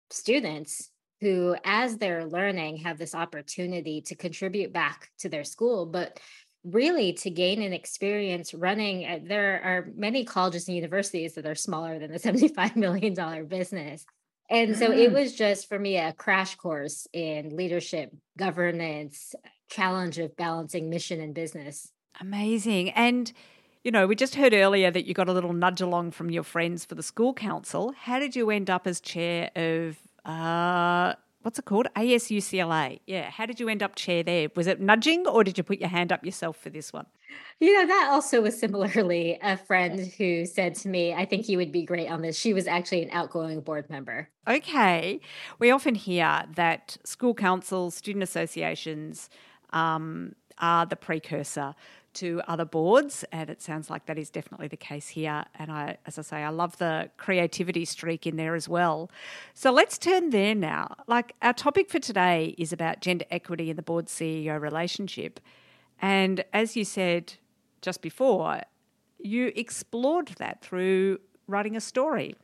students 0.10 0.89
who, 1.22 1.55
as 1.63 1.98
they're 1.98 2.25
learning, 2.25 2.77
have 2.77 2.98
this 2.98 3.15
opportunity 3.15 4.01
to 4.01 4.15
contribute 4.15 4.74
back 4.74 5.10
to 5.20 5.29
their 5.29 5.46
school, 5.46 5.86
but 5.86 6.20
really 6.65 7.13
to 7.13 7.29
gain 7.29 7.62
an 7.62 7.72
experience 7.72 8.53
running. 8.53 9.25
There 9.25 9.62
are 9.63 9.89
many 9.96 10.25
colleges 10.25 10.67
and 10.67 10.75
universities 10.75 11.36
that 11.36 11.46
are 11.46 11.55
smaller 11.55 11.98
than 11.98 12.12
a 12.13 12.20
$75 12.20 12.75
million 12.75 13.46
business. 13.48 14.05
And 14.50 14.78
so 14.78 14.92
it 14.92 15.12
mm. 15.12 15.14
was 15.14 15.36
just 15.36 15.68
for 15.68 15.80
me 15.80 15.98
a 15.98 16.14
crash 16.14 16.56
course 16.56 17.08
in 17.14 17.56
leadership, 17.56 18.14
governance, 18.38 19.34
challenge 19.70 20.20
of 20.20 20.36
balancing 20.36 20.90
mission 20.90 21.20
and 21.22 21.34
business. 21.34 21.92
Amazing. 22.20 22.92
And 22.92 23.32
you 23.84 23.92
know, 23.92 24.08
we 24.08 24.16
just 24.16 24.36
heard 24.36 24.54
earlier 24.54 24.90
that 24.92 25.06
you 25.06 25.14
got 25.14 25.28
a 25.28 25.34
little 25.34 25.52
nudge 25.52 25.82
along 25.82 26.12
from 26.12 26.30
your 26.30 26.44
friends 26.44 26.86
for 26.86 26.96
the 26.96 27.04
school 27.04 27.34
council. 27.34 27.94
How 27.98 28.18
did 28.18 28.36
you 28.36 28.50
end 28.50 28.70
up 28.70 28.88
as 28.88 29.02
chair 29.02 29.52
of 29.56 29.98
uh, 30.26 31.16
what's 31.44 31.60
it 31.60 31.66
called? 31.66 31.88
ASUCLA. 31.96 33.00
Yeah. 33.06 33.30
How 33.30 33.46
did 33.46 33.60
you 33.60 33.70
end 33.70 33.84
up 33.84 33.96
chair 33.96 34.24
there? 34.24 34.50
Was 34.56 34.68
it 34.68 34.82
nudging 34.82 35.28
or 35.28 35.44
did 35.44 35.58
you 35.58 35.64
put 35.64 35.80
your 35.80 35.90
hand 35.90 36.12
up 36.12 36.26
yourself 36.26 36.58
for 36.58 36.70
this 36.70 36.92
one? 36.92 37.06
You 37.60 37.74
know, 37.74 37.88
that 37.88 38.10
also 38.12 38.42
was 38.42 38.60
similarly 38.60 39.38
a 39.42 39.58
friend 39.58 40.00
who 40.18 40.46
said 40.46 40.76
to 40.76 40.88
me, 40.88 41.14
I 41.14 41.26
think 41.26 41.50
you 41.50 41.58
would 41.58 41.72
be 41.72 41.84
great 41.84 42.10
on 42.10 42.22
this. 42.22 42.38
She 42.38 42.54
was 42.54 42.68
actually 42.68 43.04
an 43.04 43.10
outgoing 43.12 43.62
board 43.62 43.90
member. 43.90 44.30
Okay. 44.48 45.20
We 45.60 45.72
often 45.72 45.96
hear 45.96 46.44
that 46.56 46.98
school 47.04 47.34
councils, 47.34 47.96
student 47.96 48.24
associations 48.24 49.30
um, 49.72 50.36
are 50.60 50.86
the 50.86 50.96
precursor 50.96 51.76
to 52.15 52.41
other 52.48 52.65
boards, 52.65 53.25
and 53.32 53.50
it 53.50 53.62
sounds 53.62 53.89
like 53.89 54.05
that 54.05 54.17
is 54.17 54.29
definitely 54.29 54.67
the 54.67 54.77
case 54.77 55.10
here. 55.10 55.46
And 55.55 55.72
I, 55.72 55.98
as 56.05 56.17
I 56.17 56.22
say, 56.22 56.38
I 56.43 56.50
love 56.50 56.77
the 56.77 57.10
creativity 57.17 57.86
streak 57.86 58.27
in 58.27 58.36
there 58.36 58.55
as 58.55 58.70
well. 58.70 59.10
So 59.53 59.72
let's 59.72 59.98
turn 59.98 60.29
there 60.29 60.55
now. 60.55 60.96
Like 61.08 61.34
our 61.41 61.53
topic 61.53 61.89
for 61.89 62.00
today 62.00 62.55
is 62.58 62.72
about 62.72 63.01
gender 63.01 63.25
equity 63.32 63.70
in 63.70 63.75
the 63.75 63.82
board 63.82 64.08
CEO 64.08 64.60
relationship, 64.60 65.39
and 66.01 66.43
as 66.53 66.75
you 66.75 66.86
said 66.86 67.36
just 67.82 68.01
before, 68.01 68.62
you 69.20 69.51
explored 69.55 70.29
that 70.38 70.62
through 70.62 71.20
writing 71.48 71.75
a 71.75 71.82
story 71.82 72.36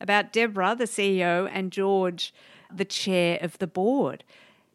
about 0.00 0.32
Deborah, 0.32 0.74
the 0.76 0.84
CEO, 0.84 1.48
and 1.52 1.72
George, 1.72 2.32
the 2.72 2.84
chair 2.84 3.38
of 3.40 3.58
the 3.58 3.66
board. 3.66 4.24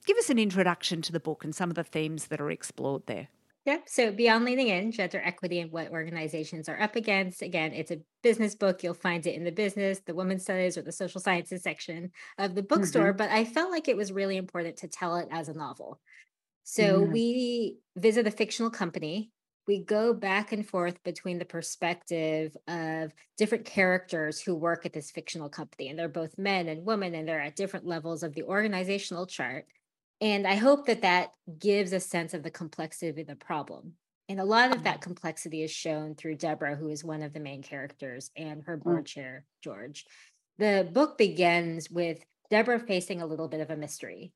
Give 0.05 0.17
us 0.17 0.29
an 0.29 0.39
introduction 0.39 1.01
to 1.03 1.11
the 1.11 1.19
book 1.19 1.43
and 1.43 1.55
some 1.55 1.69
of 1.69 1.75
the 1.75 1.83
themes 1.83 2.27
that 2.27 2.41
are 2.41 2.51
explored 2.51 3.05
there. 3.05 3.29
Yep. 3.65 3.83
So 3.87 4.11
Beyond 4.11 4.43
Leaning 4.43 4.67
In, 4.67 4.91
Gender 4.91 5.21
Equity 5.23 5.61
and 5.61 5.71
What 5.71 5.91
Organizations 5.91 6.67
Are 6.67 6.81
Up 6.81 6.97
Against. 6.97 7.41
Again, 7.41 7.71
it's 7.71 7.91
a 7.91 8.01
business 8.21 8.55
book. 8.55 8.83
You'll 8.83 8.93
find 8.93 9.25
it 9.25 9.35
in 9.35 9.45
the 9.45 9.53
business, 9.53 10.01
the 10.05 10.13
women's 10.13 10.43
studies, 10.43 10.77
or 10.77 10.81
the 10.81 10.91
social 10.91 11.21
sciences 11.21 11.63
section 11.63 12.11
of 12.37 12.55
the 12.55 12.63
bookstore. 12.63 13.09
Mm-hmm. 13.09 13.17
But 13.17 13.29
I 13.29 13.45
felt 13.45 13.71
like 13.71 13.87
it 13.87 13.95
was 13.95 14.11
really 14.11 14.35
important 14.35 14.77
to 14.77 14.89
tell 14.89 15.15
it 15.15 15.29
as 15.31 15.47
a 15.47 15.53
novel. 15.53 16.01
So 16.63 17.01
mm. 17.01 17.11
we 17.11 17.77
visit 17.95 18.27
a 18.27 18.31
fictional 18.31 18.69
company. 18.69 19.31
We 19.65 19.81
go 19.81 20.13
back 20.13 20.51
and 20.51 20.67
forth 20.67 21.01
between 21.03 21.39
the 21.39 21.45
perspective 21.45 22.57
of 22.67 23.13
different 23.37 23.63
characters 23.63 24.41
who 24.41 24.55
work 24.55 24.85
at 24.85 24.91
this 24.91 25.09
fictional 25.11 25.47
company. 25.47 25.87
And 25.87 25.97
they're 25.97 26.09
both 26.09 26.37
men 26.37 26.67
and 26.67 26.85
women, 26.85 27.15
and 27.15 27.25
they're 27.25 27.39
at 27.39 27.55
different 27.55 27.85
levels 27.85 28.23
of 28.23 28.33
the 28.33 28.43
organizational 28.43 29.25
chart. 29.25 29.65
And 30.21 30.47
I 30.47 30.55
hope 30.55 30.85
that 30.87 31.01
that 31.01 31.31
gives 31.59 31.91
a 31.93 31.99
sense 31.99 32.33
of 32.33 32.43
the 32.43 32.51
complexity 32.51 33.21
of 33.21 33.27
the 33.27 33.35
problem. 33.35 33.93
And 34.29 34.39
a 34.39 34.45
lot 34.45 34.73
of 34.73 34.83
that 34.83 34.95
mm-hmm. 34.95 35.03
complexity 35.03 35.63
is 35.63 35.71
shown 35.71 36.15
through 36.15 36.35
Deborah, 36.35 36.75
who 36.75 36.89
is 36.89 37.03
one 37.03 37.21
of 37.21 37.33
the 37.33 37.39
main 37.39 37.61
characters, 37.61 38.31
and 38.35 38.63
her 38.63 38.77
mm. 38.77 38.83
board 38.83 39.05
chair, 39.05 39.45
George. 39.61 40.05
The 40.57 40.87
book 40.91 41.17
begins 41.17 41.89
with 41.89 42.23
Deborah 42.49 42.79
facing 42.79 43.21
a 43.21 43.25
little 43.25 43.47
bit 43.47 43.61
of 43.61 43.69
a 43.69 43.75
mystery. 43.75 44.31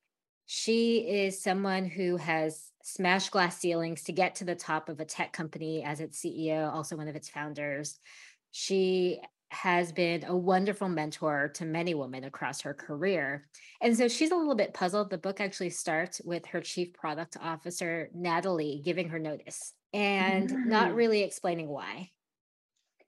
She 0.46 1.00
is 1.00 1.42
someone 1.42 1.86
who 1.86 2.18
has 2.18 2.72
smashed 2.84 3.32
glass 3.32 3.58
ceilings 3.60 4.04
to 4.04 4.14
get 4.14 4.36
to 4.36 4.46
the 4.46 4.56
top 4.56 4.90
of 4.90 5.00
a 5.00 5.06
tech 5.06 5.34
company 5.34 5.84
as 5.84 6.00
its 6.00 6.22
CEO, 6.22 6.72
also 6.72 6.96
one 6.96 7.10
of 7.10 7.16
its 7.16 7.30
founders. 7.30 8.00
She 8.52 9.22
has 9.50 9.92
been 9.92 10.26
a 10.26 10.36
wonderful 10.36 10.90
mentor 10.90 11.50
to 11.56 11.66
many 11.66 11.94
women 11.94 12.26
across 12.26 12.62
her 12.62 12.74
career. 12.74 13.48
And 13.82 13.96
so 13.96 14.08
she's 14.08 14.32
a 14.32 14.36
little 14.36 14.56
bit 14.56 14.74
puzzled. 14.74 15.10
The 15.10 15.18
book 15.18 15.40
actually 15.40 15.70
starts 15.70 16.22
with 16.24 16.46
her 16.48 16.62
chief 16.62 16.94
product 16.94 17.38
officer, 17.42 18.10
Natalie, 18.14 18.82
giving 18.84 19.10
her 19.10 19.20
notice 19.20 19.74
and 19.94 20.50
mm. 20.50 20.66
not 20.66 20.94
really 20.94 21.24
explaining 21.24 21.70
why. 21.70 22.12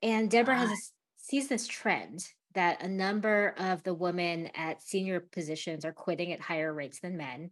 And 0.02 0.30
Deborah 0.30 0.56
has 0.56 0.70
a, 0.70 0.76
sees 1.16 1.48
this 1.48 1.66
trend 1.66 2.26
that 2.54 2.82
a 2.82 2.88
number 2.88 3.54
of 3.58 3.82
the 3.82 3.94
women 3.94 4.48
at 4.54 4.82
senior 4.82 5.20
positions 5.20 5.84
are 5.84 5.92
quitting 5.92 6.32
at 6.32 6.40
higher 6.40 6.72
rates 6.72 7.00
than 7.00 7.16
men. 7.18 7.50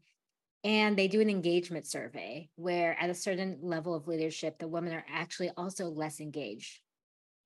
And 0.65 0.97
they 0.97 1.09
do 1.09 1.21
an 1.21 1.31
engagement 1.31 1.87
survey 1.87 2.49
where, 2.57 2.97
at 2.99 3.11
a 3.11 3.15
certain 3.15 3.59
level 3.63 3.95
of 3.95 4.09
leadership, 4.09 4.59
the 4.59 4.67
women 4.67 4.93
are 4.93 5.05
actually 5.09 5.51
also 5.57 5.87
less 5.87 6.21
engaged 6.21 6.81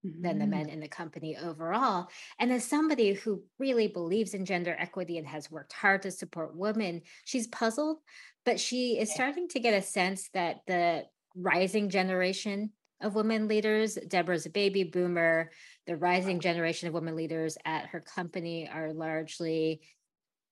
mm-hmm. 0.04 0.22
than 0.22 0.38
the 0.38 0.44
mm-hmm. 0.44 0.50
men 0.50 0.68
in 0.68 0.80
the 0.80 0.88
company 0.88 1.36
overall. 1.36 2.08
And 2.38 2.52
as 2.52 2.64
somebody 2.64 3.12
who 3.12 3.42
really 3.58 3.88
believes 3.88 4.34
in 4.34 4.44
gender 4.44 4.76
equity 4.78 5.18
and 5.18 5.26
has 5.26 5.50
worked 5.50 5.72
hard 5.72 6.02
to 6.02 6.10
support 6.10 6.56
women, 6.56 7.02
she's 7.24 7.46
puzzled, 7.46 7.98
but 8.44 8.60
she 8.60 8.98
is 8.98 9.12
starting 9.12 9.48
to 9.48 9.60
get 9.60 9.74
a 9.74 9.82
sense 9.82 10.28
that 10.34 10.60
the 10.66 11.04
rising 11.34 11.88
generation 11.88 12.70
of 13.00 13.14
women 13.14 13.48
leaders, 13.48 13.98
Deborah's 14.08 14.46
a 14.46 14.50
baby 14.50 14.84
boomer, 14.84 15.50
the 15.86 15.96
rising 15.96 16.40
generation 16.40 16.88
of 16.88 16.94
women 16.94 17.16
leaders 17.16 17.58
at 17.64 17.86
her 17.86 18.00
company 18.00 18.68
are 18.72 18.92
largely 18.92 19.80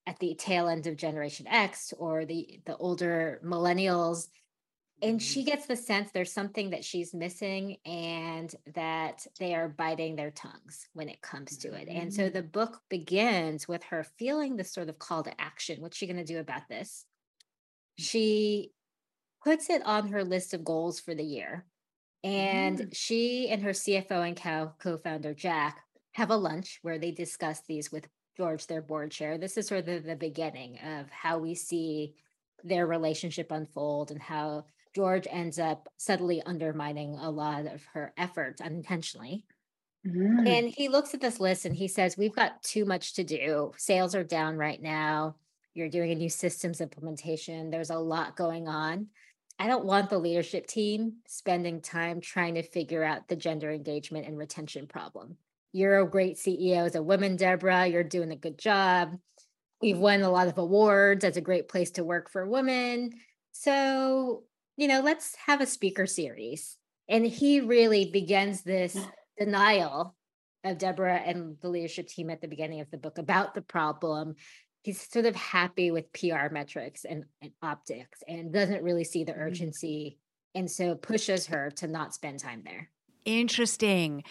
at 0.07 0.19
the 0.19 0.35
tail 0.35 0.69
end 0.69 0.87
of 0.87 0.97
generation 0.97 1.47
x 1.47 1.93
or 1.97 2.25
the 2.25 2.61
the 2.65 2.77
older 2.79 3.41
millennials 3.45 4.29
and 5.03 5.19
mm-hmm. 5.19 5.19
she 5.19 5.45
gets 5.45 5.67
the 5.67 5.77
sense 5.77 6.11
there's 6.11 6.33
something 6.33 6.71
that 6.71 6.85
she's 6.85 7.15
missing 7.15 7.77
and 7.85 8.55
that 8.75 9.27
they 9.39 9.55
are 9.55 9.69
biting 9.69 10.17
their 10.17 10.31
tongues 10.31 10.89
when 10.93 11.09
it 11.09 11.23
comes 11.23 11.57
to 11.59 11.73
it. 11.73 11.89
And 11.89 12.13
so 12.13 12.25
mm-hmm. 12.25 12.37
the 12.37 12.43
book 12.43 12.81
begins 12.89 13.67
with 13.67 13.83
her 13.85 14.05
feeling 14.19 14.57
this 14.57 14.73
sort 14.73 14.89
of 14.89 14.99
call 14.99 15.23
to 15.23 15.41
action. 15.41 15.81
What's 15.81 15.97
she 15.97 16.07
going 16.07 16.17
to 16.17 16.25
do 16.25 16.39
about 16.39 16.69
this? 16.69 17.07
She 17.97 18.73
puts 19.43 19.71
it 19.71 19.83
on 19.85 20.09
her 20.09 20.25
list 20.25 20.55
of 20.55 20.65
goals 20.65 21.01
for 21.01 21.15
the 21.15 21.25
year. 21.25 21.65
And 22.23 22.79
mm. 22.79 22.95
she 22.95 23.49
and 23.49 23.63
her 23.63 23.71
CFO 23.71 24.27
and 24.27 24.37
co 24.79 24.99
founder, 24.99 25.33
Jack, 25.33 25.81
have 26.13 26.31
a 26.31 26.37
lunch 26.37 26.79
where 26.83 26.99
they 26.99 27.13
discuss 27.13 27.63
these 27.67 27.91
with 27.91 28.07
George, 28.37 28.67
their 28.67 28.83
board 28.83 29.11
chair. 29.11 29.39
This 29.39 29.57
is 29.57 29.67
sort 29.67 29.89
of 29.89 30.05
the 30.05 30.17
beginning 30.17 30.79
of 30.79 31.11
how 31.11 31.39
we 31.39 31.55
see 31.55 32.15
their 32.63 32.87
relationship 32.87 33.51
unfold 33.51 34.11
and 34.11 34.21
how 34.21 34.67
George 34.95 35.27
ends 35.31 35.59
up 35.59 35.89
subtly 35.97 36.43
undermining 36.43 37.15
a 37.15 37.31
lot 37.31 37.67
of 37.67 37.85
her 37.93 38.13
efforts 38.17 38.61
unintentionally. 38.61 39.45
Mm-hmm. 40.07 40.47
And 40.47 40.69
he 40.69 40.89
looks 40.89 41.15
at 41.15 41.21
this 41.21 41.41
list 41.41 41.65
and 41.65 41.77
he 41.77 41.87
says, 41.87 42.17
We've 42.17 42.35
got 42.35 42.63
too 42.63 42.85
much 42.85 43.15
to 43.15 43.25
do. 43.25 43.73
Sales 43.77 44.15
are 44.15 44.25
down 44.25 44.57
right 44.57 44.81
now. 44.81 45.37
You're 45.75 45.89
doing 45.89 46.11
a 46.11 46.17
new 46.17 46.29
systems 46.29 46.81
implementation. 46.81 47.71
There's 47.71 47.91
a 47.91 47.99
lot 47.99 48.37
going 48.37 48.67
on. 48.67 49.09
I 49.59 49.67
don't 49.67 49.85
want 49.85 50.09
the 50.09 50.19
leadership 50.19 50.67
team 50.67 51.17
spending 51.29 51.83
time 51.83 52.21
trying 52.21 52.55
to 52.55 52.63
figure 52.63 53.05
out 53.05 53.29
the 53.29 53.37
gender 53.37 53.71
engagement 53.71 54.27
and 54.27 54.39
retention 54.39 54.87
problem. 54.87 55.37
You're 55.73 56.01
a 56.01 56.09
great 56.09 56.37
CEO 56.37 56.87
as 56.87 56.95
a 56.95 57.03
woman, 57.03 57.37
Deborah. 57.37 57.87
You're 57.87 58.03
doing 58.03 58.33
a 58.33 58.37
good 58.37 58.59
job. 58.59 59.19
We've 59.83 59.99
won 59.99 60.23
a 60.23 60.31
lot 60.31 60.49
of 60.49 60.59
awards 60.59 61.25
as 61.25 61.37
a 61.37 61.43
great 61.43 61.69
place 61.69 61.91
to 61.93 62.05
work 62.05 62.31
for 62.31 62.47
women. 62.47 63.13
So 63.53 64.45
you 64.81 64.89
know, 64.89 65.03
let's 65.03 65.37
have 65.47 65.61
a 65.61 65.67
speaker 65.67 66.07
series. 66.07 66.79
And 67.07 67.27
he 67.27 67.61
really 67.61 68.11
begins 68.11 68.63
this 68.63 68.97
denial 69.39 70.17
of 70.65 70.79
Deborah 70.79 71.19
and 71.19 71.59
the 71.61 71.69
leadership 71.69 72.09
team 72.09 72.31
at 72.31 72.41
the 72.41 72.49
beginning 72.49 72.81
of 72.81 72.91
the 72.91 72.97
book 72.97 73.19
about 73.19 73.55
the 73.55 73.61
problem. 73.61 74.37
He's 74.83 74.99
sort 74.99 75.27
of 75.27 75.37
happy 75.37 75.91
with 75.91 76.11
PR 76.15 76.51
metrics 76.51 77.05
and, 77.05 77.25
and 77.43 77.53
optics 77.61 78.23
and 78.27 78.55
doesn't 78.55 78.83
really 78.83 79.05
see 79.05 79.23
the 79.23 79.33
mm-hmm. 79.33 79.43
urgency. 79.43 80.19
And 80.55 80.71
so 80.71 80.95
pushes 80.95 81.49
her 81.49 81.71
to 81.73 81.87
not 81.87 82.15
spend 82.15 82.39
time 82.39 82.63
there. 82.65 82.89
Interesting. 83.27 84.25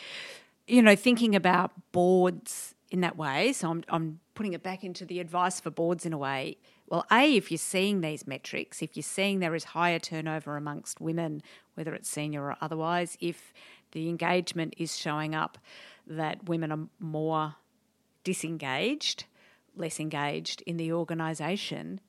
You 0.68 0.82
know, 0.82 0.96
thinking 0.96 1.36
about 1.36 1.74
boards 1.91 2.74
in 2.89 3.01
that 3.01 3.18
way. 3.18 3.53
So 3.53 3.70
I'm, 3.70 3.84
I'm 3.88 4.20
putting 4.34 4.53
it 4.53 4.63
back 4.63 4.84
into 4.84 5.06
the 5.06 5.20
advice 5.20 5.60
for 5.60 5.70
boards 5.70 6.08
in 6.08 6.13
a 6.13 6.18
way. 6.18 6.58
Well, 6.89 7.05
A, 7.12 7.36
if 7.36 7.51
you're 7.51 7.60
seeing 7.60 8.01
these 8.01 8.25
metrics, 8.25 8.81
if 8.81 8.98
you're 8.98 9.03
seeing 9.03 9.39
there 9.39 9.53
is 9.53 9.63
higher 9.63 10.00
turnover 10.00 10.58
amongst 10.58 11.00
women, 11.00 11.43
whether 11.75 11.93
it's 11.93 12.10
senior 12.10 12.43
or 12.43 12.58
otherwise, 12.62 13.15
if 13.22 13.53
the 13.91 14.10
engagement 14.10 14.74
is 14.77 14.98
showing 14.98 15.36
up 15.36 15.60
that 16.08 16.50
women 16.50 16.72
are 16.72 16.88
more 17.00 17.55
disengaged, 18.24 19.25
less 19.75 20.00
engaged 20.00 20.63
in 20.65 20.77
the 20.77 20.91
organisation, 20.91 22.01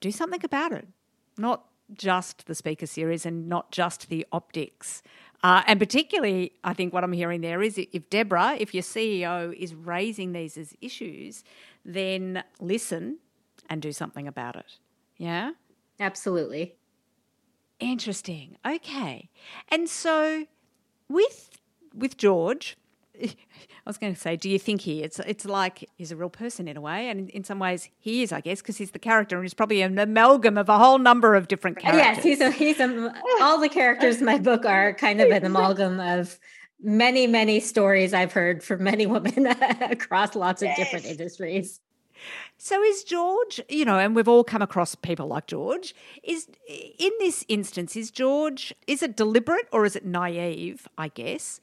do 0.00 0.10
something 0.10 0.42
about 0.44 0.72
it. 0.72 0.88
Not 1.36 1.66
just 1.92 2.46
the 2.46 2.54
speaker 2.54 2.86
series 2.86 3.26
and 3.26 3.48
not 3.48 3.70
just 3.70 4.08
the 4.08 4.26
optics. 4.32 5.02
Uh, 5.42 5.62
and 5.66 5.78
particularly, 5.78 6.52
I 6.64 6.72
think 6.72 6.94
what 6.94 7.04
I'm 7.04 7.12
hearing 7.12 7.42
there 7.42 7.62
is 7.62 7.76
if 7.76 8.08
Deborah, 8.08 8.56
if 8.58 8.72
your 8.72 8.82
CEO 8.82 9.54
is 9.54 9.74
raising 9.74 10.32
these 10.32 10.56
as 10.56 10.74
issues, 10.80 11.44
then 11.84 12.44
listen 12.60 13.18
and 13.70 13.80
do 13.80 13.92
something 13.92 14.26
about 14.28 14.56
it. 14.56 14.78
Yeah? 15.16 15.52
Absolutely. 15.98 16.74
Interesting. 17.78 18.58
Okay. 18.66 19.30
And 19.68 19.88
so 19.88 20.44
with 21.08 21.50
with 21.94 22.16
George, 22.16 22.76
I 23.22 23.34
was 23.86 23.98
going 23.98 24.14
to 24.14 24.20
say, 24.20 24.36
do 24.36 24.50
you 24.50 24.58
think 24.58 24.82
he? 24.82 25.02
It's 25.02 25.18
it's 25.20 25.44
like 25.44 25.88
he's 25.96 26.12
a 26.12 26.16
real 26.16 26.30
person 26.30 26.68
in 26.68 26.76
a 26.76 26.80
way, 26.80 27.08
and 27.08 27.20
in, 27.20 27.28
in 27.28 27.44
some 27.44 27.58
ways 27.58 27.88
he 27.98 28.22
is, 28.22 28.32
I 28.32 28.40
guess, 28.40 28.60
because 28.60 28.76
he's 28.76 28.90
the 28.90 28.98
character, 28.98 29.36
and 29.36 29.44
he's 29.44 29.54
probably 29.54 29.82
an 29.82 29.98
amalgam 29.98 30.58
of 30.58 30.68
a 30.68 30.78
whole 30.78 30.98
number 30.98 31.34
of 31.34 31.48
different 31.48 31.78
characters. 31.78 32.02
Yes, 32.02 32.22
he's 32.22 32.40
a, 32.40 32.50
he's 32.50 32.80
a, 32.80 33.14
all 33.40 33.58
the 33.58 33.68
characters 33.68 34.18
in 34.18 34.26
my 34.26 34.38
book 34.38 34.66
are 34.66 34.92
kind 34.94 35.20
of 35.20 35.30
an 35.30 35.44
amalgam 35.44 36.00
of 36.00 36.38
many 36.82 37.26
many 37.26 37.60
stories 37.60 38.14
I've 38.14 38.32
heard 38.32 38.62
from 38.62 38.84
many 38.84 39.06
women 39.06 39.46
across 39.80 40.34
lots 40.34 40.62
of 40.62 40.68
yes. 40.68 40.78
different 40.78 41.06
industries. 41.06 41.80
So 42.58 42.82
is 42.82 43.04
George, 43.04 43.60
you 43.68 43.84
know, 43.84 43.98
and 43.98 44.14
we've 44.14 44.28
all 44.28 44.44
come 44.44 44.62
across 44.62 44.94
people 44.94 45.28
like 45.28 45.46
George, 45.46 45.94
is 46.22 46.48
in 46.68 47.10
this 47.18 47.44
instance, 47.48 47.96
is 47.96 48.10
George, 48.10 48.74
is 48.86 49.02
it 49.02 49.16
deliberate 49.16 49.66
or 49.72 49.84
is 49.84 49.96
it 49.96 50.04
naive, 50.04 50.86
I 50.98 51.08
guess? 51.08 51.60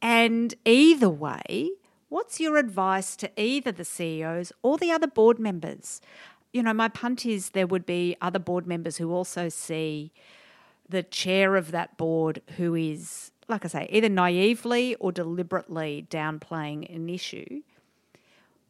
And 0.00 0.54
either 0.64 1.10
way, 1.10 1.70
what's 2.08 2.40
your 2.40 2.56
advice 2.56 3.16
to 3.16 3.30
either 3.40 3.70
the 3.72 3.84
CEOs 3.84 4.52
or 4.62 4.78
the 4.78 4.90
other 4.90 5.06
board 5.06 5.38
members? 5.38 6.00
You 6.52 6.62
know, 6.62 6.72
my 6.72 6.88
punt 6.88 7.26
is 7.26 7.50
there 7.50 7.66
would 7.66 7.86
be 7.86 8.16
other 8.20 8.38
board 8.38 8.66
members 8.66 8.96
who 8.96 9.12
also 9.12 9.48
see 9.48 10.12
the 10.88 11.02
chair 11.02 11.56
of 11.56 11.70
that 11.70 11.96
board 11.96 12.42
who 12.56 12.74
is, 12.74 13.30
like 13.48 13.64
I 13.64 13.68
say, 13.68 13.88
either 13.90 14.08
naively 14.08 14.96
or 14.96 15.12
deliberately 15.12 16.06
downplaying 16.10 16.92
an 16.94 17.08
issue. 17.08 17.62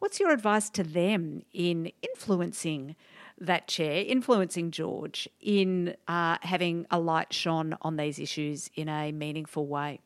What's 0.01 0.19
your 0.19 0.31
advice 0.31 0.71
to 0.71 0.83
them 0.83 1.43
in 1.53 1.93
influencing 2.01 2.97
that 3.39 3.69
chair, 3.69 4.03
influencing 4.07 4.71
George 4.71 5.29
in 5.41 5.95
uh, 6.09 6.39
having 6.41 6.87
a 6.91 6.99
light 6.99 7.35
shone 7.35 7.77
on 7.83 7.97
these 7.97 8.19
issues 8.19 8.71
in 8.75 8.89
a 8.89 9.13
meaningful 9.13 9.67
way? 9.67 10.01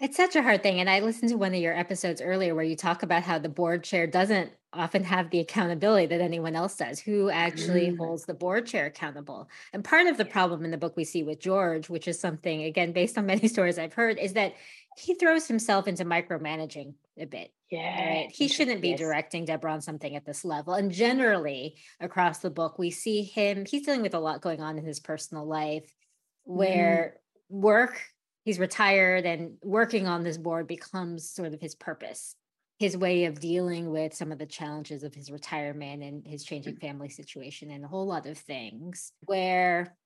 It's 0.00 0.16
such 0.16 0.34
a 0.34 0.42
hard 0.42 0.64
thing. 0.64 0.80
And 0.80 0.90
I 0.90 0.98
listened 0.98 1.30
to 1.30 1.36
one 1.36 1.54
of 1.54 1.60
your 1.60 1.78
episodes 1.78 2.20
earlier 2.20 2.56
where 2.56 2.64
you 2.64 2.74
talk 2.74 3.04
about 3.04 3.22
how 3.22 3.38
the 3.38 3.48
board 3.48 3.84
chair 3.84 4.08
doesn't 4.08 4.50
often 4.72 5.04
have 5.04 5.30
the 5.30 5.38
accountability 5.38 6.06
that 6.06 6.20
anyone 6.20 6.56
else 6.56 6.76
does. 6.76 6.98
Who 6.98 7.30
actually 7.30 7.90
mm. 7.90 7.98
holds 7.98 8.24
the 8.24 8.34
board 8.34 8.66
chair 8.66 8.86
accountable? 8.86 9.48
And 9.72 9.84
part 9.84 10.08
of 10.08 10.16
the 10.16 10.24
problem 10.24 10.64
in 10.64 10.72
the 10.72 10.78
book 10.78 10.96
we 10.96 11.04
see 11.04 11.22
with 11.22 11.38
George, 11.38 11.88
which 11.88 12.08
is 12.08 12.18
something, 12.18 12.64
again, 12.64 12.90
based 12.90 13.16
on 13.16 13.26
many 13.26 13.46
stories 13.48 13.78
I've 13.78 13.94
heard, 13.94 14.18
is 14.18 14.32
that 14.32 14.54
he 14.96 15.14
throws 15.14 15.46
himself 15.46 15.88
into 15.88 16.04
micromanaging 16.04 16.94
a 17.18 17.26
bit. 17.26 17.52
Yeah. 17.70 18.08
Right. 18.08 18.30
He 18.30 18.48
shouldn't 18.48 18.82
be 18.82 18.90
yes. 18.90 18.98
directing 18.98 19.44
Deborah 19.44 19.72
on 19.72 19.80
something 19.80 20.14
at 20.14 20.26
this 20.26 20.44
level. 20.44 20.74
And 20.74 20.90
generally 20.90 21.76
across 22.00 22.38
the 22.38 22.50
book, 22.50 22.78
we 22.78 22.90
see 22.90 23.22
him, 23.22 23.64
he's 23.66 23.86
dealing 23.86 24.02
with 24.02 24.14
a 24.14 24.20
lot 24.20 24.42
going 24.42 24.60
on 24.60 24.78
in 24.78 24.84
his 24.84 25.00
personal 25.00 25.46
life 25.46 25.84
mm-hmm. 25.84 26.58
where 26.58 27.16
mm. 27.50 27.60
work 27.60 28.00
he's 28.44 28.58
retired 28.58 29.24
and 29.24 29.56
working 29.62 30.06
on 30.06 30.22
this 30.22 30.36
board 30.36 30.66
becomes 30.66 31.30
sort 31.30 31.54
of 31.54 31.60
his 31.60 31.74
purpose 31.74 32.34
his 32.82 32.96
way 32.96 33.26
of 33.26 33.38
dealing 33.38 33.90
with 33.90 34.12
some 34.12 34.32
of 34.32 34.40
the 34.40 34.46
challenges 34.46 35.04
of 35.04 35.14
his 35.14 35.30
retirement 35.30 36.02
and 36.02 36.26
his 36.26 36.42
changing 36.42 36.74
family 36.78 37.08
situation 37.08 37.70
and 37.70 37.84
a 37.84 37.88
whole 37.88 38.08
lot 38.08 38.26
of 38.26 38.36
things 38.36 39.12
where 39.26 39.96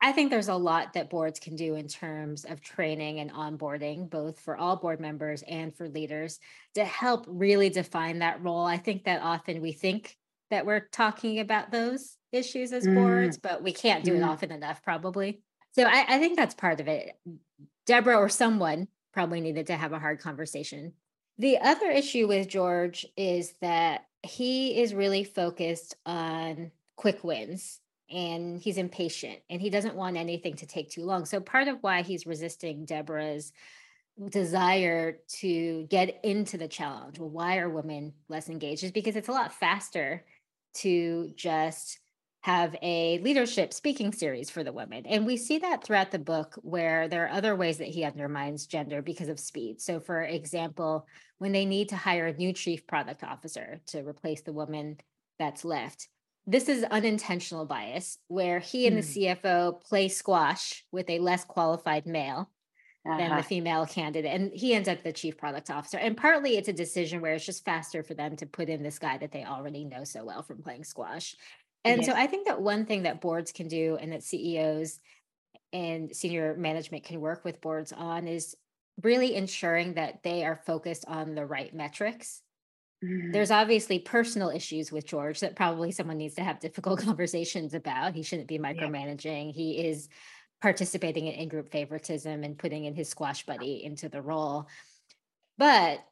I 0.00 0.12
think 0.12 0.30
there's 0.30 0.48
a 0.48 0.54
lot 0.54 0.92
that 0.92 1.08
boards 1.08 1.40
can 1.40 1.56
do 1.56 1.76
in 1.76 1.88
terms 1.88 2.44
of 2.44 2.60
training 2.60 3.20
and 3.20 3.32
onboarding, 3.32 4.10
both 4.10 4.38
for 4.38 4.56
all 4.56 4.76
board 4.76 5.00
members 5.00 5.42
and 5.48 5.74
for 5.74 5.88
leaders, 5.88 6.38
to 6.74 6.84
help 6.84 7.24
really 7.26 7.70
define 7.70 8.18
that 8.18 8.42
role. 8.42 8.66
I 8.66 8.76
think 8.76 9.04
that 9.04 9.22
often 9.22 9.62
we 9.62 9.72
think 9.72 10.16
that 10.50 10.66
we're 10.66 10.88
talking 10.92 11.40
about 11.40 11.70
those 11.70 12.16
issues 12.32 12.72
as 12.72 12.86
mm. 12.86 12.94
boards, 12.94 13.38
but 13.38 13.62
we 13.62 13.72
can't 13.72 14.04
do 14.04 14.12
mm. 14.12 14.18
it 14.18 14.22
often 14.22 14.52
enough, 14.52 14.82
probably. 14.82 15.40
So 15.72 15.84
I, 15.84 16.04
I 16.06 16.18
think 16.18 16.36
that's 16.36 16.54
part 16.54 16.80
of 16.80 16.88
it. 16.88 17.12
Deborah 17.86 18.18
or 18.18 18.28
someone 18.28 18.88
probably 19.12 19.40
needed 19.40 19.68
to 19.68 19.76
have 19.76 19.92
a 19.92 19.98
hard 19.98 20.20
conversation. 20.20 20.92
The 21.38 21.58
other 21.58 21.90
issue 21.90 22.28
with 22.28 22.48
George 22.48 23.06
is 23.16 23.54
that 23.60 24.06
he 24.22 24.80
is 24.80 24.94
really 24.94 25.24
focused 25.24 25.96
on 26.06 26.70
quick 26.96 27.24
wins 27.24 27.80
and 28.10 28.60
he's 28.60 28.78
impatient 28.78 29.40
and 29.48 29.60
he 29.60 29.70
doesn't 29.70 29.94
want 29.94 30.16
anything 30.16 30.54
to 30.56 30.66
take 30.66 30.90
too 30.90 31.04
long. 31.04 31.24
So 31.24 31.40
part 31.40 31.68
of 31.68 31.78
why 31.80 32.02
he's 32.02 32.26
resisting 32.26 32.84
Deborah's 32.84 33.52
desire 34.30 35.18
to 35.40 35.86
get 35.90 36.20
into 36.22 36.56
the 36.58 36.68
challenge, 36.68 37.18
well, 37.18 37.30
why 37.30 37.58
are 37.58 37.68
women 37.68 38.12
less 38.28 38.48
engaged? 38.48 38.84
Is 38.84 38.92
because 38.92 39.16
it's 39.16 39.28
a 39.28 39.32
lot 39.32 39.52
faster 39.52 40.24
to 40.74 41.32
just 41.36 41.98
have 42.42 42.76
a 42.82 43.18
leadership 43.20 43.72
speaking 43.72 44.12
series 44.12 44.50
for 44.50 44.62
the 44.62 44.72
women. 44.72 45.06
And 45.06 45.24
we 45.24 45.38
see 45.38 45.58
that 45.58 45.82
throughout 45.82 46.10
the 46.10 46.18
book 46.18 46.58
where 46.60 47.08
there 47.08 47.24
are 47.24 47.30
other 47.30 47.56
ways 47.56 47.78
that 47.78 47.88
he 47.88 48.04
undermines 48.04 48.66
gender 48.66 49.00
because 49.00 49.30
of 49.30 49.40
speed. 49.40 49.80
So, 49.80 49.98
for 49.98 50.20
example, 50.20 51.06
when 51.38 51.52
they 51.52 51.64
need 51.64 51.88
to 51.88 51.96
hire 51.96 52.26
a 52.26 52.36
new 52.36 52.52
chief 52.52 52.86
product 52.86 53.24
officer 53.24 53.80
to 53.86 54.06
replace 54.06 54.42
the 54.42 54.52
woman 54.52 54.98
that's 55.38 55.64
left, 55.64 56.08
this 56.46 56.68
is 56.68 56.84
unintentional 56.84 57.64
bias 57.64 58.18
where 58.28 58.58
he 58.58 58.86
and 58.86 58.96
the 58.96 59.02
hmm. 59.02 59.46
CFO 59.46 59.82
play 59.82 60.08
squash 60.08 60.84
with 60.92 61.08
a 61.08 61.18
less 61.18 61.44
qualified 61.44 62.06
male. 62.06 62.50
Uh-huh. 63.06 63.18
than 63.18 63.28
the 63.28 63.34
uh-huh. 63.34 63.42
female 63.42 63.84
candidate. 63.84 64.32
And 64.32 64.50
he 64.50 64.72
ends 64.72 64.88
up 64.88 65.02
the 65.02 65.12
chief 65.12 65.36
product 65.36 65.68
officer. 65.68 65.98
And 65.98 66.16
partly 66.16 66.56
it's 66.56 66.70
a 66.70 66.72
decision 66.72 67.20
where 67.20 67.34
it's 67.34 67.44
just 67.44 67.62
faster 67.62 68.02
for 68.02 68.14
them 68.14 68.34
to 68.36 68.46
put 68.46 68.70
in 68.70 68.82
this 68.82 68.98
guy 68.98 69.18
that 69.18 69.30
they 69.30 69.44
already 69.44 69.84
know 69.84 70.04
so 70.04 70.24
well 70.24 70.42
from 70.42 70.62
playing 70.62 70.84
squash. 70.84 71.36
And 71.84 72.00
yes. 72.00 72.06
so 72.06 72.16
I 72.16 72.26
think 72.26 72.46
that 72.46 72.62
one 72.62 72.86
thing 72.86 73.02
that 73.02 73.20
boards 73.20 73.52
can 73.52 73.68
do 73.68 73.98
and 74.00 74.10
that 74.12 74.22
CEOs 74.22 75.00
and 75.74 76.16
senior 76.16 76.56
management 76.56 77.04
can 77.04 77.20
work 77.20 77.44
with 77.44 77.60
boards 77.60 77.92
on 77.92 78.26
is 78.26 78.56
really 79.02 79.34
ensuring 79.34 79.94
that 79.94 80.22
they 80.22 80.44
are 80.44 80.62
focused 80.64 81.04
on 81.06 81.34
the 81.34 81.44
right 81.44 81.74
metrics. 81.74 82.40
Mm-hmm. 83.04 83.32
There's 83.32 83.50
obviously 83.50 83.98
personal 83.98 84.50
issues 84.50 84.90
with 84.90 85.06
George 85.06 85.40
that 85.40 85.56
probably 85.56 85.92
someone 85.92 86.16
needs 86.16 86.34
to 86.36 86.44
have 86.44 86.60
difficult 86.60 87.00
conversations 87.04 87.74
about. 87.74 88.14
He 88.14 88.22
shouldn't 88.22 88.48
be 88.48 88.58
micromanaging. 88.58 89.46
Yeah. 89.46 89.52
He 89.52 89.86
is 89.86 90.08
participating 90.62 91.26
in 91.26 91.34
in-group 91.34 91.70
favoritism 91.70 92.42
and 92.42 92.58
putting 92.58 92.84
in 92.86 92.94
his 92.94 93.08
squash 93.08 93.44
buddy 93.44 93.84
into 93.84 94.08
the 94.08 94.22
role. 94.22 94.66
But 95.58 96.04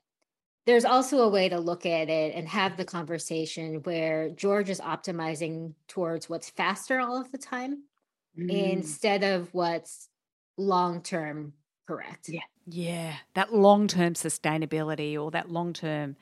there's 0.66 0.85
also 0.85 1.20
a 1.22 1.28
way 1.28 1.48
to 1.48 1.59
look 1.59 1.87
at 1.87 2.09
it 2.09 2.35
and 2.35 2.46
have 2.48 2.76
the 2.76 2.85
conversation 2.85 3.76
where 3.83 4.28
George 4.31 4.70
is 4.70 4.81
optimizing 4.81 5.74
towards 5.88 6.28
what's 6.28 6.50
faster 6.50 7.00
all 7.00 7.20
of 7.20 7.33
the 7.33 7.38
time 7.38 7.85
mm. 8.38 8.50
instead 8.50 9.24
of 9.24 9.52
what's 9.52 10.09
long 10.57 11.02
term 11.02 11.55
correct. 11.87 12.28
Yeah. 12.28 12.42
Yeah. 12.66 13.14
That 13.35 13.52
long 13.52 13.88
term 13.88 14.14
sustainability 14.14 15.20
or 15.20 15.31
that 15.33 15.50
long 15.50 15.72
term 15.72 16.16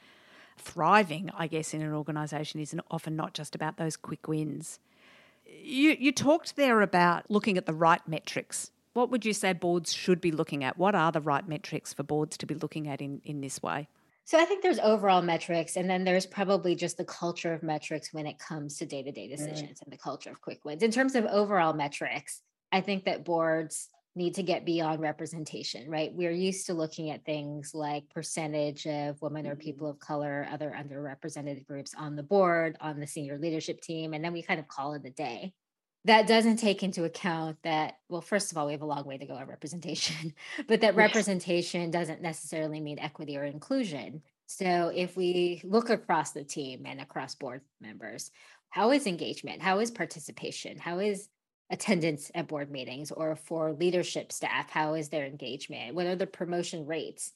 thriving, 0.61 1.31
I 1.37 1.47
guess, 1.47 1.75
in 1.75 1.83
an 1.83 1.93
organization 1.93 2.61
is 2.61 2.75
often 2.91 3.17
not 3.17 3.35
just 3.35 3.55
about 3.55 3.77
those 3.77 3.97
quick 3.97 4.29
wins. 4.29 4.79
You, 5.47 5.97
you 5.99 6.13
talked 6.13 6.57
there 6.57 6.81
about 6.81 7.31
looking 7.31 7.59
at 7.59 7.67
the 7.67 7.75
right 7.75 8.07
metrics. 8.07 8.71
What 8.93 9.11
would 9.11 9.25
you 9.25 9.33
say 9.33 9.53
boards 9.53 9.93
should 9.93 10.21
be 10.21 10.33
looking 10.33 10.65
at? 10.65 10.79
What 10.79 10.95
are 10.95 11.13
the 11.13 11.21
right 11.21 11.47
metrics 11.49 11.93
for 11.93 12.03
boards 12.03 12.37
to 12.39 12.47
be 12.47 12.55
looking 12.55 12.89
at 12.89 13.01
in, 13.01 13.21
in 13.25 13.41
this 13.41 13.63
way? 13.63 13.89
So 14.25 14.39
I 14.39 14.45
think 14.45 14.63
there's 14.63 14.79
overall 14.79 15.23
metrics, 15.23 15.77
and 15.77 15.91
then 15.91 16.05
there's 16.05 16.27
probably 16.27 16.77
just 16.77 16.97
the 16.97 17.05
culture 17.05 17.53
of 17.53 17.65
metrics 17.65 18.13
when 18.13 18.27
it 18.27 18.39
comes 18.39 18.79
to 18.79 18.87
day 18.87 19.03
to 19.03 19.11
day 19.11 19.27
decisions 19.27 19.81
mm. 19.81 19.83
and 19.83 19.93
the 19.93 19.99
culture 19.99 20.31
of 20.31 20.41
quick 20.41 20.65
wins. 20.65 20.85
In 20.85 20.93
terms 20.93 21.17
of 21.17 21.25
overall 21.27 21.73
metrics, 21.73 22.43
I 22.71 22.81
think 22.81 23.07
that 23.07 23.25
boards 23.25 23.89
need 24.17 24.35
to 24.35 24.43
get 24.43 24.65
beyond 24.65 25.01
representation, 25.01 25.89
right? 25.89 26.13
We're 26.13 26.33
used 26.33 26.67
to 26.67 26.75
looking 26.75 27.11
at 27.11 27.25
things 27.25 27.75
like 27.75 28.09
percentage 28.11 28.87
of 28.87 29.21
women 29.23 29.47
or 29.47 29.55
people 29.55 29.87
mm-hmm. 29.87 29.97
of 29.97 30.01
color, 30.01 30.49
other 30.51 30.75
underrepresented 30.77 31.67
groups 31.67 31.95
on 31.97 32.17
the 32.17 32.23
board, 32.23 32.77
on 32.81 32.99
the 32.99 33.07
senior 33.07 33.39
leadership 33.39 33.81
team, 33.81 34.13
and 34.13 34.25
then 34.25 34.33
we 34.33 34.43
kind 34.43 34.59
of 34.59 34.69
call 34.69 34.95
it 34.95 35.05
a 35.05 35.11
day. 35.11 35.55
That 36.07 36.27
doesn't 36.27 36.57
take 36.57 36.83
into 36.83 37.05
account 37.05 37.59
that 37.63 37.99
well 38.09 38.23
first 38.23 38.51
of 38.51 38.59
all 38.59 38.67
we 38.67 38.73
have 38.73 38.81
a 38.81 38.87
long 38.87 39.05
way 39.05 39.19
to 39.19 39.27
go 39.27 39.35
on 39.35 39.47
representation 39.47 40.33
but 40.67 40.81
that 40.81 40.97
representation 40.97 41.91
doesn't 41.91 42.23
necessarily 42.23 42.81
mean 42.81 42.99
equity 42.99 43.37
or 43.37 43.45
inclusion. 43.45 44.23
So 44.47 44.91
if 44.95 45.15
we 45.15 45.61
look 45.63 45.91
across 45.91 46.33
the 46.33 46.43
team 46.43 46.85
and 46.87 47.03
across 47.03 47.35
board 47.35 47.61
members 47.83 48.31
how 48.71 48.93
is 48.93 49.07
engagement? 49.07 49.61
How 49.61 49.81
is 49.81 49.91
participation? 49.91 50.79
How 50.79 51.01
is 51.01 51.29
attendance 51.71 52.31
at 52.35 52.49
board 52.49 52.71
meetings 52.71 53.11
or 53.11 53.37
for 53.37 53.73
leadership 53.73 54.33
staff 54.33 54.69
how 54.71 54.95
is 54.95 55.09
their 55.09 55.25
engagement 55.25 55.95
what 55.95 56.07
are 56.07 56.17
the 56.17 56.27
promotion 56.27 56.87
rates 56.87 57.33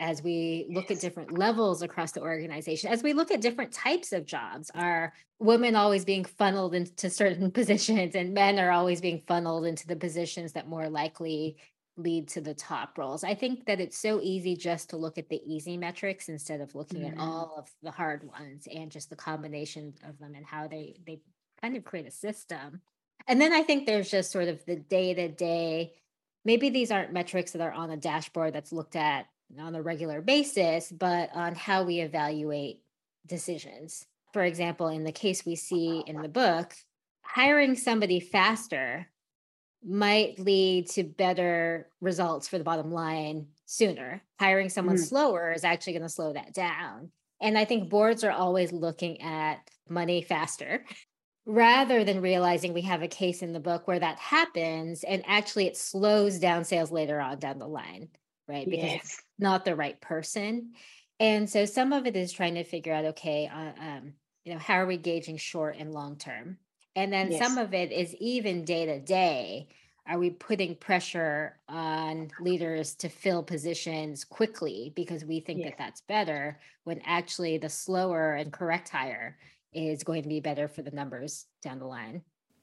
as 0.00 0.22
we 0.22 0.66
look 0.70 0.90
at 0.90 1.00
different 1.00 1.38
levels 1.38 1.82
across 1.82 2.12
the 2.12 2.20
organization, 2.20 2.90
as 2.90 3.02
we 3.02 3.12
look 3.12 3.30
at 3.30 3.40
different 3.40 3.72
types 3.72 4.12
of 4.12 4.26
jobs, 4.26 4.70
are 4.74 5.12
women 5.38 5.76
always 5.76 6.04
being 6.04 6.24
funneled 6.24 6.74
into 6.74 7.08
certain 7.08 7.50
positions 7.52 8.14
and 8.14 8.34
men 8.34 8.58
are 8.58 8.70
always 8.70 9.00
being 9.00 9.22
funneled 9.26 9.66
into 9.66 9.86
the 9.86 9.96
positions 9.96 10.52
that 10.52 10.68
more 10.68 10.88
likely 10.88 11.56
lead 11.96 12.26
to 12.26 12.40
the 12.40 12.54
top 12.54 12.98
roles. 12.98 13.22
I 13.22 13.34
think 13.34 13.66
that 13.66 13.80
it's 13.80 13.96
so 13.96 14.20
easy 14.20 14.56
just 14.56 14.90
to 14.90 14.96
look 14.96 15.16
at 15.16 15.28
the 15.28 15.40
easy 15.46 15.76
metrics 15.76 16.28
instead 16.28 16.60
of 16.60 16.74
looking 16.74 17.02
mm-hmm. 17.02 17.20
at 17.20 17.24
all 17.24 17.54
of 17.56 17.70
the 17.82 17.92
hard 17.92 18.24
ones 18.24 18.66
and 18.72 18.90
just 18.90 19.10
the 19.10 19.16
combination 19.16 19.94
of 20.08 20.18
them 20.18 20.34
and 20.34 20.44
how 20.44 20.66
they 20.66 20.96
they 21.06 21.20
kind 21.62 21.76
of 21.76 21.84
create 21.84 22.06
a 22.06 22.10
system. 22.10 22.80
And 23.26 23.40
then 23.40 23.52
I 23.52 23.62
think 23.62 23.86
there's 23.86 24.10
just 24.10 24.30
sort 24.30 24.48
of 24.48 24.64
the 24.66 24.76
day 24.76 25.14
to 25.14 25.28
day. 25.28 25.94
Maybe 26.44 26.68
these 26.68 26.90
aren't 26.90 27.12
metrics 27.12 27.52
that 27.52 27.62
are 27.62 27.72
on 27.72 27.90
a 27.90 27.96
dashboard 27.96 28.52
that's 28.52 28.72
looked 28.72 28.96
at 28.96 29.26
on 29.58 29.74
a 29.74 29.82
regular 29.82 30.20
basis, 30.20 30.92
but 30.92 31.30
on 31.34 31.54
how 31.54 31.84
we 31.84 32.00
evaluate 32.00 32.80
decisions. 33.26 34.06
For 34.32 34.42
example, 34.42 34.88
in 34.88 35.04
the 35.04 35.12
case 35.12 35.46
we 35.46 35.54
see 35.54 36.02
in 36.06 36.20
the 36.20 36.28
book, 36.28 36.74
hiring 37.22 37.76
somebody 37.76 38.20
faster 38.20 39.08
might 39.86 40.38
lead 40.38 40.88
to 40.90 41.04
better 41.04 41.88
results 42.00 42.48
for 42.48 42.58
the 42.58 42.64
bottom 42.64 42.90
line 42.90 43.46
sooner. 43.66 44.22
Hiring 44.40 44.68
someone 44.68 44.96
mm. 44.96 45.06
slower 45.06 45.52
is 45.52 45.64
actually 45.64 45.92
going 45.92 46.02
to 46.02 46.08
slow 46.08 46.32
that 46.32 46.54
down. 46.54 47.10
And 47.40 47.58
I 47.58 47.64
think 47.64 47.90
boards 47.90 48.24
are 48.24 48.30
always 48.30 48.72
looking 48.72 49.20
at 49.20 49.68
money 49.88 50.22
faster 50.22 50.84
rather 51.46 52.04
than 52.04 52.22
realizing 52.22 52.72
we 52.72 52.82
have 52.82 53.02
a 53.02 53.08
case 53.08 53.42
in 53.42 53.52
the 53.52 53.60
book 53.60 53.86
where 53.86 53.98
that 53.98 54.18
happens 54.18 55.04
and 55.04 55.22
actually 55.26 55.66
it 55.66 55.76
slows 55.76 56.38
down 56.38 56.64
sales 56.64 56.90
later 56.90 57.20
on 57.20 57.38
down 57.38 57.58
the 57.58 57.68
line, 57.68 58.08
right? 58.48 58.68
Because 58.68 58.84
yes. 58.84 59.04
it's 59.04 59.22
not 59.38 59.64
the 59.64 59.76
right 59.76 60.00
person. 60.00 60.72
And 61.20 61.48
so 61.48 61.64
some 61.64 61.92
of 61.92 62.06
it 62.06 62.16
is 62.16 62.32
trying 62.32 62.54
to 62.54 62.64
figure 62.64 62.94
out 62.94 63.04
okay, 63.04 63.50
uh, 63.52 63.82
um, 63.82 64.14
you 64.44 64.52
know, 64.52 64.58
how 64.58 64.74
are 64.74 64.86
we 64.86 64.96
gauging 64.96 65.36
short 65.36 65.76
and 65.78 65.92
long 65.92 66.16
term? 66.16 66.58
And 66.96 67.12
then 67.12 67.30
yes. 67.30 67.42
some 67.42 67.58
of 67.58 67.74
it 67.74 67.92
is 67.92 68.14
even 68.16 68.64
day 68.64 68.86
to 68.86 69.00
day. 69.00 69.68
Are 70.06 70.18
we 70.18 70.30
putting 70.30 70.76
pressure 70.76 71.58
on 71.66 72.30
leaders 72.38 72.94
to 72.96 73.08
fill 73.08 73.42
positions 73.42 74.22
quickly 74.22 74.92
because 74.94 75.24
we 75.24 75.40
think 75.40 75.64
that 75.64 75.78
that's 75.78 76.02
better 76.02 76.60
when 76.84 77.00
actually 77.06 77.56
the 77.56 77.70
slower 77.70 78.34
and 78.34 78.52
correct 78.52 78.90
hire 78.90 79.38
is 79.74 80.04
going 80.04 80.22
to 80.22 80.28
be 80.28 80.40
better 80.40 80.68
for 80.68 80.82
the 80.82 80.90
numbers 80.90 81.46
down 81.62 81.78
the 81.78 81.86
line? 81.86 82.22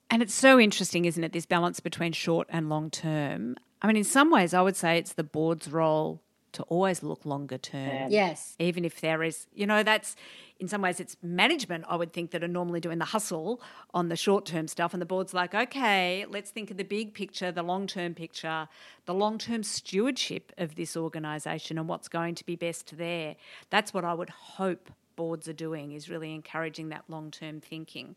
And 0.10 0.22
it's 0.22 0.34
so 0.34 0.60
interesting, 0.60 1.06
isn't 1.06 1.24
it? 1.24 1.32
This 1.32 1.46
balance 1.46 1.80
between 1.80 2.12
short 2.12 2.48
and 2.50 2.70
long 2.70 2.90
term. 2.90 3.56
I 3.82 3.88
mean, 3.88 3.98
in 3.98 4.04
some 4.04 4.30
ways, 4.30 4.54
I 4.54 4.62
would 4.62 4.76
say 4.76 4.98
it's 4.98 5.14
the 5.14 5.24
board's 5.24 5.72
role 5.72 6.22
to 6.54 6.64
always 6.64 7.02
look 7.02 7.26
longer 7.26 7.58
term. 7.58 8.12
Yes. 8.12 8.56
Even 8.60 8.84
if 8.84 9.00
there 9.02 9.24
is, 9.24 9.48
you 9.54 9.66
know, 9.66 9.84
that's 9.84 10.16
in 10.60 10.68
some 10.68 10.82
ways 10.82 11.00
it's 11.00 11.16
management, 11.24 11.86
I 11.88 11.96
would 11.96 12.14
think, 12.14 12.32
that 12.32 12.44
are 12.44 12.48
normally 12.48 12.80
doing 12.80 13.00
the 13.00 13.06
hustle 13.06 13.62
on 13.94 14.10
the 14.10 14.18
short 14.18 14.46
term 14.46 14.68
stuff. 14.68 14.94
And 14.94 15.02
the 15.02 15.06
board's 15.06 15.34
like, 15.34 15.56
okay, 15.56 16.26
let's 16.30 16.52
think 16.52 16.70
of 16.70 16.78
the 16.78 16.84
big 16.84 17.14
picture, 17.14 17.52
the 17.52 17.64
long 17.64 17.88
term 17.88 18.14
picture, 18.14 18.68
the 19.06 19.14
long 19.14 19.38
term 19.38 19.64
stewardship 19.64 20.52
of 20.58 20.76
this 20.76 20.98
organisation 20.98 21.78
and 21.78 21.88
what's 21.88 22.10
going 22.10 22.36
to 22.36 22.46
be 22.46 22.58
best 22.58 22.98
there. 22.98 23.38
That's 23.70 23.94
what 23.94 24.04
I 24.04 24.14
would 24.14 24.30
hope 24.30 24.92
boards 25.22 25.48
are 25.48 25.54
doing, 25.54 25.92
is 25.92 26.10
really 26.10 26.34
encouraging 26.34 26.90
that 26.90 27.06
long 27.08 27.30
term 27.30 27.62
thinking. 27.62 28.16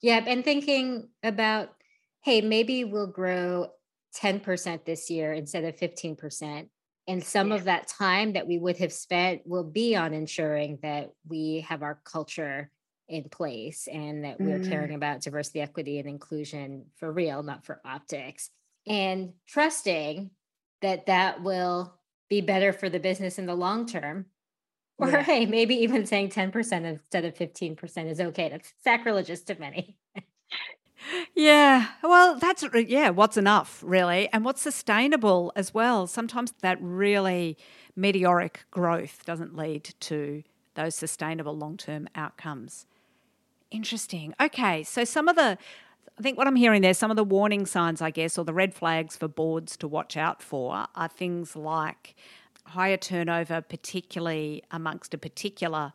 Yeah. 0.00 0.24
And 0.26 0.42
thinking 0.42 1.08
about, 1.22 1.74
hey, 2.22 2.40
maybe 2.40 2.84
we'll 2.84 3.06
grow 3.06 3.68
10% 4.22 4.84
this 4.86 5.10
year 5.10 5.34
instead 5.34 5.64
of 5.64 5.76
15% 5.76 6.68
and 7.08 7.22
some 7.22 7.48
yeah. 7.48 7.54
of 7.54 7.64
that 7.64 7.88
time 7.88 8.32
that 8.32 8.46
we 8.46 8.58
would 8.58 8.78
have 8.78 8.92
spent 8.92 9.42
will 9.46 9.64
be 9.64 9.94
on 9.94 10.12
ensuring 10.12 10.78
that 10.82 11.12
we 11.28 11.64
have 11.68 11.82
our 11.82 12.00
culture 12.04 12.70
in 13.08 13.24
place 13.24 13.86
and 13.92 14.24
that 14.24 14.40
we're 14.40 14.58
mm. 14.58 14.68
caring 14.68 14.94
about 14.94 15.20
diversity, 15.20 15.60
equity, 15.60 15.98
and 15.98 16.08
inclusion 16.08 16.86
for 16.96 17.12
real, 17.12 17.42
not 17.42 17.64
for 17.64 17.80
optics. 17.84 18.50
And 18.88 19.34
trusting 19.46 20.30
that 20.82 21.06
that 21.06 21.42
will 21.42 21.94
be 22.28 22.40
better 22.40 22.72
for 22.72 22.88
the 22.88 22.98
business 22.98 23.38
in 23.38 23.46
the 23.46 23.54
long 23.54 23.86
term. 23.86 24.26
Or 24.98 25.10
yeah. 25.10 25.22
hey, 25.22 25.46
maybe 25.46 25.74
even 25.74 26.06
saying 26.06 26.30
10% 26.30 26.84
instead 26.84 27.24
of 27.24 27.34
15% 27.34 28.10
is 28.10 28.20
okay. 28.20 28.48
That's 28.48 28.72
sacrilegious 28.82 29.42
to 29.42 29.58
many. 29.60 29.98
Yeah, 31.34 31.88
well, 32.02 32.38
that's 32.38 32.64
yeah. 32.74 33.10
What's 33.10 33.36
enough, 33.36 33.82
really, 33.86 34.28
and 34.32 34.44
what's 34.44 34.62
sustainable 34.62 35.52
as 35.54 35.72
well. 35.72 36.06
Sometimes 36.06 36.52
that 36.62 36.78
really 36.80 37.56
meteoric 37.94 38.64
growth 38.70 39.24
doesn't 39.24 39.54
lead 39.56 39.94
to 40.00 40.42
those 40.74 40.94
sustainable 40.94 41.56
long-term 41.56 42.08
outcomes. 42.14 42.86
Interesting. 43.70 44.34
Okay, 44.40 44.82
so 44.82 45.04
some 45.04 45.28
of 45.28 45.36
the, 45.36 45.58
I 46.18 46.22
think 46.22 46.38
what 46.38 46.46
I'm 46.46 46.56
hearing 46.56 46.82
there, 46.82 46.94
some 46.94 47.10
of 47.10 47.16
the 47.16 47.24
warning 47.24 47.66
signs, 47.66 48.00
I 48.00 48.10
guess, 48.10 48.38
or 48.38 48.44
the 48.44 48.54
red 48.54 48.74
flags 48.74 49.16
for 49.16 49.28
boards 49.28 49.76
to 49.78 49.88
watch 49.88 50.16
out 50.16 50.42
for 50.42 50.86
are 50.94 51.08
things 51.08 51.56
like 51.56 52.14
higher 52.66 52.96
turnover, 52.96 53.60
particularly 53.60 54.62
amongst 54.70 55.14
a 55.14 55.18
particular 55.18 55.92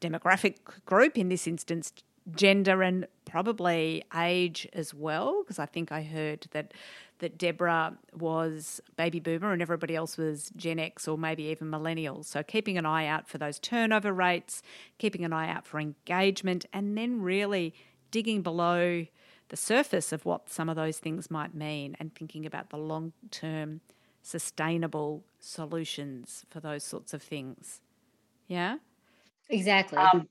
demographic 0.00 0.56
group. 0.84 1.16
In 1.16 1.28
this 1.28 1.46
instance, 1.46 1.92
gender 2.34 2.82
and 2.82 3.06
probably 3.24 4.02
age 4.14 4.68
as 4.72 4.92
well, 4.92 5.42
because 5.42 5.58
I 5.58 5.66
think 5.66 5.92
I 5.92 6.02
heard 6.02 6.46
that 6.52 6.72
that 7.18 7.38
Deborah 7.38 7.96
was 8.12 8.78
baby 8.96 9.20
boomer 9.20 9.52
and 9.52 9.62
everybody 9.62 9.96
else 9.96 10.18
was 10.18 10.50
Gen 10.54 10.78
X 10.78 11.08
or 11.08 11.16
maybe 11.16 11.44
even 11.44 11.70
millennials. 11.70 12.26
So 12.26 12.42
keeping 12.42 12.76
an 12.76 12.84
eye 12.84 13.06
out 13.06 13.26
for 13.26 13.38
those 13.38 13.58
turnover 13.58 14.12
rates, 14.12 14.62
keeping 14.98 15.24
an 15.24 15.32
eye 15.32 15.50
out 15.50 15.66
for 15.66 15.80
engagement, 15.80 16.66
and 16.74 16.96
then 16.96 17.22
really 17.22 17.72
digging 18.10 18.42
below 18.42 19.06
the 19.48 19.56
surface 19.56 20.12
of 20.12 20.26
what 20.26 20.50
some 20.50 20.68
of 20.68 20.76
those 20.76 20.98
things 20.98 21.30
might 21.30 21.54
mean 21.54 21.96
and 21.98 22.14
thinking 22.14 22.44
about 22.44 22.70
the 22.70 22.76
long 22.76 23.12
term 23.30 23.80
sustainable 24.22 25.22
solutions 25.46 26.44
for 26.50 26.60
those 26.60 26.84
sorts 26.84 27.14
of 27.14 27.22
things. 27.22 27.80
Yeah? 28.48 28.78
Exactly. 29.48 29.98
Um, 29.98 30.28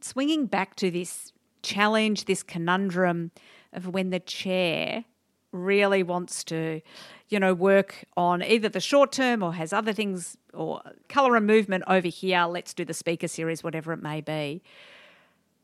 swinging 0.00 0.46
back 0.46 0.76
to 0.76 0.90
this 0.90 1.32
challenge, 1.62 2.24
this 2.24 2.42
conundrum 2.42 3.30
of 3.72 3.88
when 3.88 4.10
the 4.10 4.20
chair 4.20 5.04
really 5.52 6.02
wants 6.02 6.44
to, 6.44 6.80
you 7.28 7.38
know, 7.38 7.54
work 7.54 8.04
on 8.16 8.42
either 8.42 8.68
the 8.68 8.80
short 8.80 9.12
term 9.12 9.42
or 9.42 9.52
has 9.54 9.72
other 9.72 9.92
things 9.92 10.36
or 10.54 10.80
colour 11.08 11.36
and 11.36 11.46
movement 11.46 11.84
over 11.86 12.08
here. 12.08 12.44
Let's 12.44 12.74
do 12.74 12.84
the 12.84 12.94
speaker 12.94 13.28
series, 13.28 13.62
whatever 13.62 13.92
it 13.92 14.02
may 14.02 14.20
be. 14.20 14.62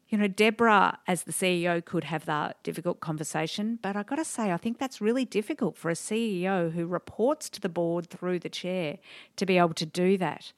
You 0.08 0.16
know, 0.16 0.26
Deborah, 0.26 0.98
as 1.06 1.24
the 1.24 1.32
CEO, 1.32 1.84
could 1.84 2.04
have 2.04 2.24
that 2.24 2.62
difficult 2.62 3.00
conversation, 3.00 3.78
but 3.82 3.94
I 3.94 4.02
got 4.02 4.16
to 4.16 4.24
say, 4.24 4.50
I 4.52 4.56
think 4.56 4.78
that's 4.78 5.02
really 5.02 5.26
difficult 5.26 5.76
for 5.76 5.90
a 5.90 5.94
CEO 5.94 6.72
who 6.72 6.86
reports 6.86 7.50
to 7.50 7.60
the 7.60 7.68
board 7.68 8.08
through 8.08 8.38
the 8.38 8.48
chair 8.48 8.98
to 9.36 9.44
be 9.44 9.58
able 9.58 9.74
to 9.74 9.84
do 9.84 10.16
that. 10.16 10.52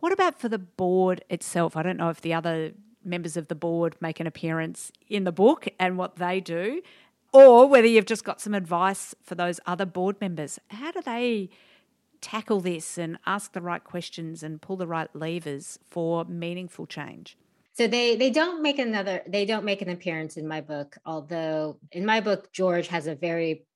What 0.00 0.12
about 0.12 0.40
for 0.40 0.48
the 0.48 0.58
board 0.58 1.24
itself? 1.30 1.76
I 1.76 1.84
don't 1.84 1.96
know 1.96 2.08
if 2.08 2.20
the 2.20 2.34
other 2.34 2.72
members 3.04 3.36
of 3.36 3.46
the 3.46 3.54
board 3.54 3.94
make 4.00 4.18
an 4.18 4.26
appearance 4.26 4.90
in 5.08 5.22
the 5.22 5.32
book 5.32 5.68
and 5.78 5.96
what 5.96 6.16
they 6.16 6.40
do, 6.40 6.82
or 7.32 7.68
whether 7.68 7.86
you've 7.86 8.06
just 8.06 8.24
got 8.24 8.40
some 8.40 8.54
advice 8.54 9.14
for 9.22 9.36
those 9.36 9.60
other 9.66 9.86
board 9.86 10.20
members. 10.20 10.58
How 10.68 10.90
do 10.90 11.00
they 11.00 11.48
tackle 12.20 12.60
this 12.60 12.98
and 12.98 13.18
ask 13.24 13.52
the 13.52 13.60
right 13.60 13.84
questions 13.84 14.42
and 14.42 14.60
pull 14.60 14.76
the 14.76 14.88
right 14.88 15.14
levers 15.14 15.78
for 15.88 16.24
meaningful 16.24 16.86
change? 16.86 17.36
So 17.78 17.86
they 17.86 18.16
they 18.16 18.30
don't 18.30 18.60
make 18.60 18.80
another 18.80 19.22
they 19.26 19.46
don't 19.46 19.64
make 19.64 19.82
an 19.82 19.88
appearance 19.88 20.36
in 20.36 20.48
my 20.48 20.60
book, 20.60 20.96
although 21.06 21.78
in 21.92 22.04
my 22.04 22.20
book 22.20 22.52
George 22.52 22.88
has 22.88 23.06
a 23.06 23.14
very 23.14 23.66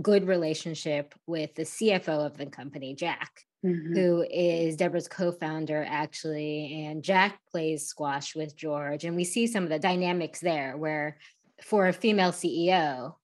good 0.00 0.26
relationship 0.26 1.14
with 1.26 1.54
the 1.54 1.62
CFO 1.62 2.24
of 2.24 2.38
the 2.38 2.46
company, 2.46 2.94
Jack 2.94 3.30
mm-hmm. 3.64 3.94
who 3.94 4.26
is 4.30 4.76
Deborah's 4.76 5.08
co-founder 5.08 5.84
actually, 5.88 6.86
and 6.86 7.02
Jack 7.02 7.38
plays 7.50 7.86
squash 7.86 8.34
with 8.34 8.56
George, 8.56 9.04
and 9.04 9.16
we 9.16 9.24
see 9.24 9.46
some 9.46 9.64
of 9.64 9.70
the 9.70 9.78
dynamics 9.78 10.40
there 10.40 10.76
where 10.76 11.18
for 11.62 11.88
a 11.88 11.92
female 11.92 12.32
CEO, 12.32 13.14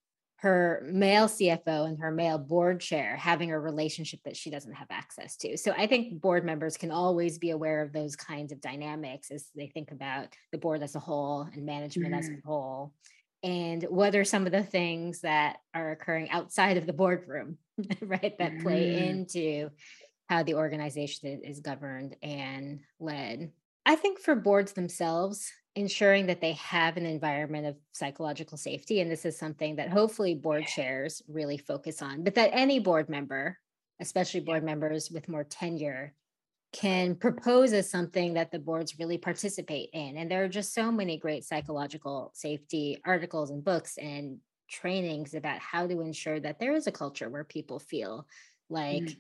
her 0.41 0.83
male 0.91 1.27
CFO 1.27 1.87
and 1.87 1.99
her 1.99 2.11
male 2.11 2.39
board 2.39 2.81
chair 2.81 3.15
having 3.17 3.51
a 3.51 3.61
relationship 3.61 4.21
that 4.25 4.37
she 4.37 4.51
doesn't 4.51 4.73
have 4.73 4.87
access 4.91 5.37
to. 5.37 5.59
So 5.59 5.73
I 5.77 5.87
think 5.87 6.19
board 6.23 6.47
members 6.47 6.79
can 6.79 6.91
always 6.91 7.37
be 7.37 7.51
aware 7.51 7.83
of 7.83 7.93
those 7.93 8.17
kinds 8.17 8.51
of 8.51 8.61
dynamics 8.63 9.31
as 9.31 9.49
they 9.55 9.67
think 9.67 9.91
about 9.91 10.29
the 10.51 10.57
board 10.57 10.83
as 10.83 10.95
a 10.95 10.99
whole 10.99 11.43
and 11.53 11.67
management 11.67 12.15
mm. 12.15 12.19
as 12.19 12.29
a 12.29 12.31
mm-hmm. 12.31 12.49
whole. 12.49 12.95
And 13.43 13.83
what 13.85 14.15
are 14.15 14.25
some 14.25 14.47
of 14.47 14.53
the 14.53 14.63
things 14.63 15.21
that 15.21 15.59
are 15.75 15.91
occurring 15.91 16.31
outside 16.31 16.79
of 16.79 16.87
the 16.87 16.95
boardroom, 16.95 17.59
right, 18.01 18.39
that 18.39 18.53
mm. 18.53 18.63
play 18.63 18.95
mm-hmm. 18.95 19.11
into 19.11 19.71
how 20.31 20.43
the 20.43 20.55
organization 20.55 21.43
is 21.45 21.61
governed 21.61 22.17
and 22.23 22.81
led. 22.99 23.51
I 23.85 23.97
think 23.97 24.21
for 24.21 24.35
boards 24.35 24.73
themselves, 24.73 25.51
ensuring 25.77 26.27
that 26.27 26.41
they 26.41 26.53
have 26.53 26.97
an 26.97 27.07
environment 27.07 27.67
of 27.67 27.77
psychological 27.93 28.59
safety, 28.59 29.01
and 29.01 29.11
this 29.11 29.25
is 29.25 29.39
something 29.39 29.77
that 29.77 29.89
hopefully 29.89 30.35
board 30.35 30.67
chairs 30.67 31.23
really 31.29 31.57
focus 31.57 32.03
on, 32.03 32.25
but 32.25 32.35
that 32.35 32.51
any 32.53 32.79
board 32.79 33.09
member, 33.09 33.57
especially 34.01 34.41
board 34.41 34.65
members 34.65 35.11
with 35.11 35.29
more 35.29 35.45
tenure, 35.45 36.15
can 36.73 37.17
propose 37.17 37.73
as 37.73 37.91
something 37.91 38.35
that 38.35 38.53
the 38.53 38.59
boards 38.59 38.99
really 38.99 39.19
participate 39.19 39.91
in. 39.93 40.17
And 40.17 40.31
there 40.31 40.45
are 40.45 40.49
just 40.49 40.73
so 40.73 40.93
many 40.93 41.19
great 41.19 41.45
psychological 41.45 42.31
safety 42.35 43.01
articles 43.05 43.51
and 43.51 43.65
books 43.65 43.99
and 43.99 44.39
trainings 44.69 45.35
about 45.35 45.59
how 45.59 45.87
to 45.87 46.01
ensure 46.01 46.39
that 46.41 46.61
there 46.61 46.75
is 46.75 46.87
a 46.87 46.93
culture 46.93 47.29
where 47.29 47.43
people 47.43 47.81
feel 47.81 48.27
like 48.69 49.03
mm. 49.03 49.17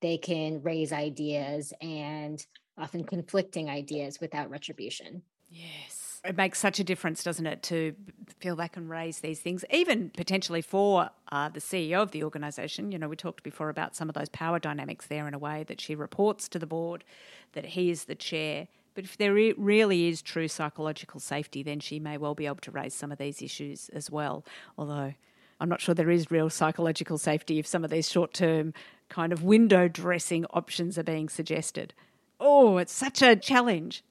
they 0.00 0.16
can 0.16 0.62
raise 0.62 0.92
ideas 0.92 1.72
and 1.82 2.44
often 2.78 3.04
conflicting 3.04 3.68
ideas 3.68 4.18
without 4.20 4.48
retribution. 4.48 5.22
Yes 5.50 6.06
it 6.26 6.36
makes 6.36 6.58
such 6.58 6.78
a 6.78 6.84
difference, 6.84 7.22
doesn't 7.22 7.46
it, 7.46 7.62
to 7.64 7.94
feel 8.40 8.56
they 8.56 8.68
can 8.68 8.88
raise 8.88 9.20
these 9.20 9.40
things, 9.40 9.64
even 9.70 10.10
potentially 10.10 10.60
for 10.60 11.10
uh, 11.30 11.48
the 11.48 11.60
CEO 11.60 12.02
of 12.02 12.10
the 12.10 12.24
organisation. 12.24 12.92
You 12.92 12.98
know, 12.98 13.08
we 13.08 13.16
talked 13.16 13.42
before 13.42 13.68
about 13.68 13.94
some 13.94 14.08
of 14.08 14.14
those 14.14 14.28
power 14.28 14.58
dynamics 14.58 15.06
there 15.06 15.26
in 15.28 15.34
a 15.34 15.38
way 15.38 15.64
that 15.64 15.80
she 15.80 15.94
reports 15.94 16.48
to 16.50 16.58
the 16.58 16.66
board, 16.66 17.04
that 17.52 17.64
he 17.64 17.90
is 17.90 18.04
the 18.04 18.14
chair. 18.14 18.68
But 18.94 19.04
if 19.04 19.16
there 19.16 19.32
really 19.32 20.08
is 20.08 20.22
true 20.22 20.48
psychological 20.48 21.20
safety, 21.20 21.62
then 21.62 21.80
she 21.80 22.00
may 22.00 22.16
well 22.16 22.34
be 22.34 22.46
able 22.46 22.56
to 22.56 22.70
raise 22.70 22.94
some 22.94 23.12
of 23.12 23.18
these 23.18 23.42
issues 23.42 23.88
as 23.90 24.10
well. 24.10 24.44
Although 24.78 25.14
I'm 25.60 25.68
not 25.68 25.80
sure 25.80 25.94
there 25.94 26.10
is 26.10 26.30
real 26.30 26.50
psychological 26.50 27.18
safety 27.18 27.58
if 27.58 27.66
some 27.66 27.84
of 27.84 27.90
these 27.90 28.10
short 28.10 28.32
term 28.32 28.72
kind 29.08 29.32
of 29.32 29.44
window 29.44 29.86
dressing 29.86 30.46
options 30.46 30.98
are 30.98 31.04
being 31.04 31.28
suggested. 31.28 31.94
Oh, 32.40 32.78
it's 32.78 32.92
such 32.92 33.22
a 33.22 33.36
challenge. 33.36 34.02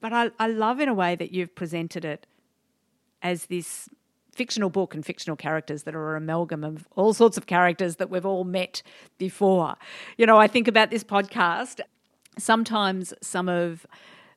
But 0.00 0.12
I, 0.12 0.30
I 0.38 0.46
love 0.48 0.80
in 0.80 0.88
a 0.88 0.94
way 0.94 1.16
that 1.16 1.32
you've 1.32 1.54
presented 1.54 2.04
it 2.04 2.26
as 3.22 3.46
this 3.46 3.88
fictional 4.32 4.70
book 4.70 4.94
and 4.94 5.04
fictional 5.04 5.36
characters 5.36 5.82
that 5.82 5.96
are 5.96 6.16
an 6.16 6.22
amalgam 6.22 6.62
of 6.62 6.86
all 6.94 7.12
sorts 7.12 7.36
of 7.36 7.46
characters 7.46 7.96
that 7.96 8.08
we've 8.08 8.24
all 8.24 8.44
met 8.44 8.82
before. 9.18 9.74
You 10.16 10.26
know, 10.26 10.38
I 10.38 10.46
think 10.46 10.68
about 10.68 10.90
this 10.90 11.02
podcast, 11.02 11.80
sometimes 12.38 13.12
some 13.20 13.48
of 13.48 13.84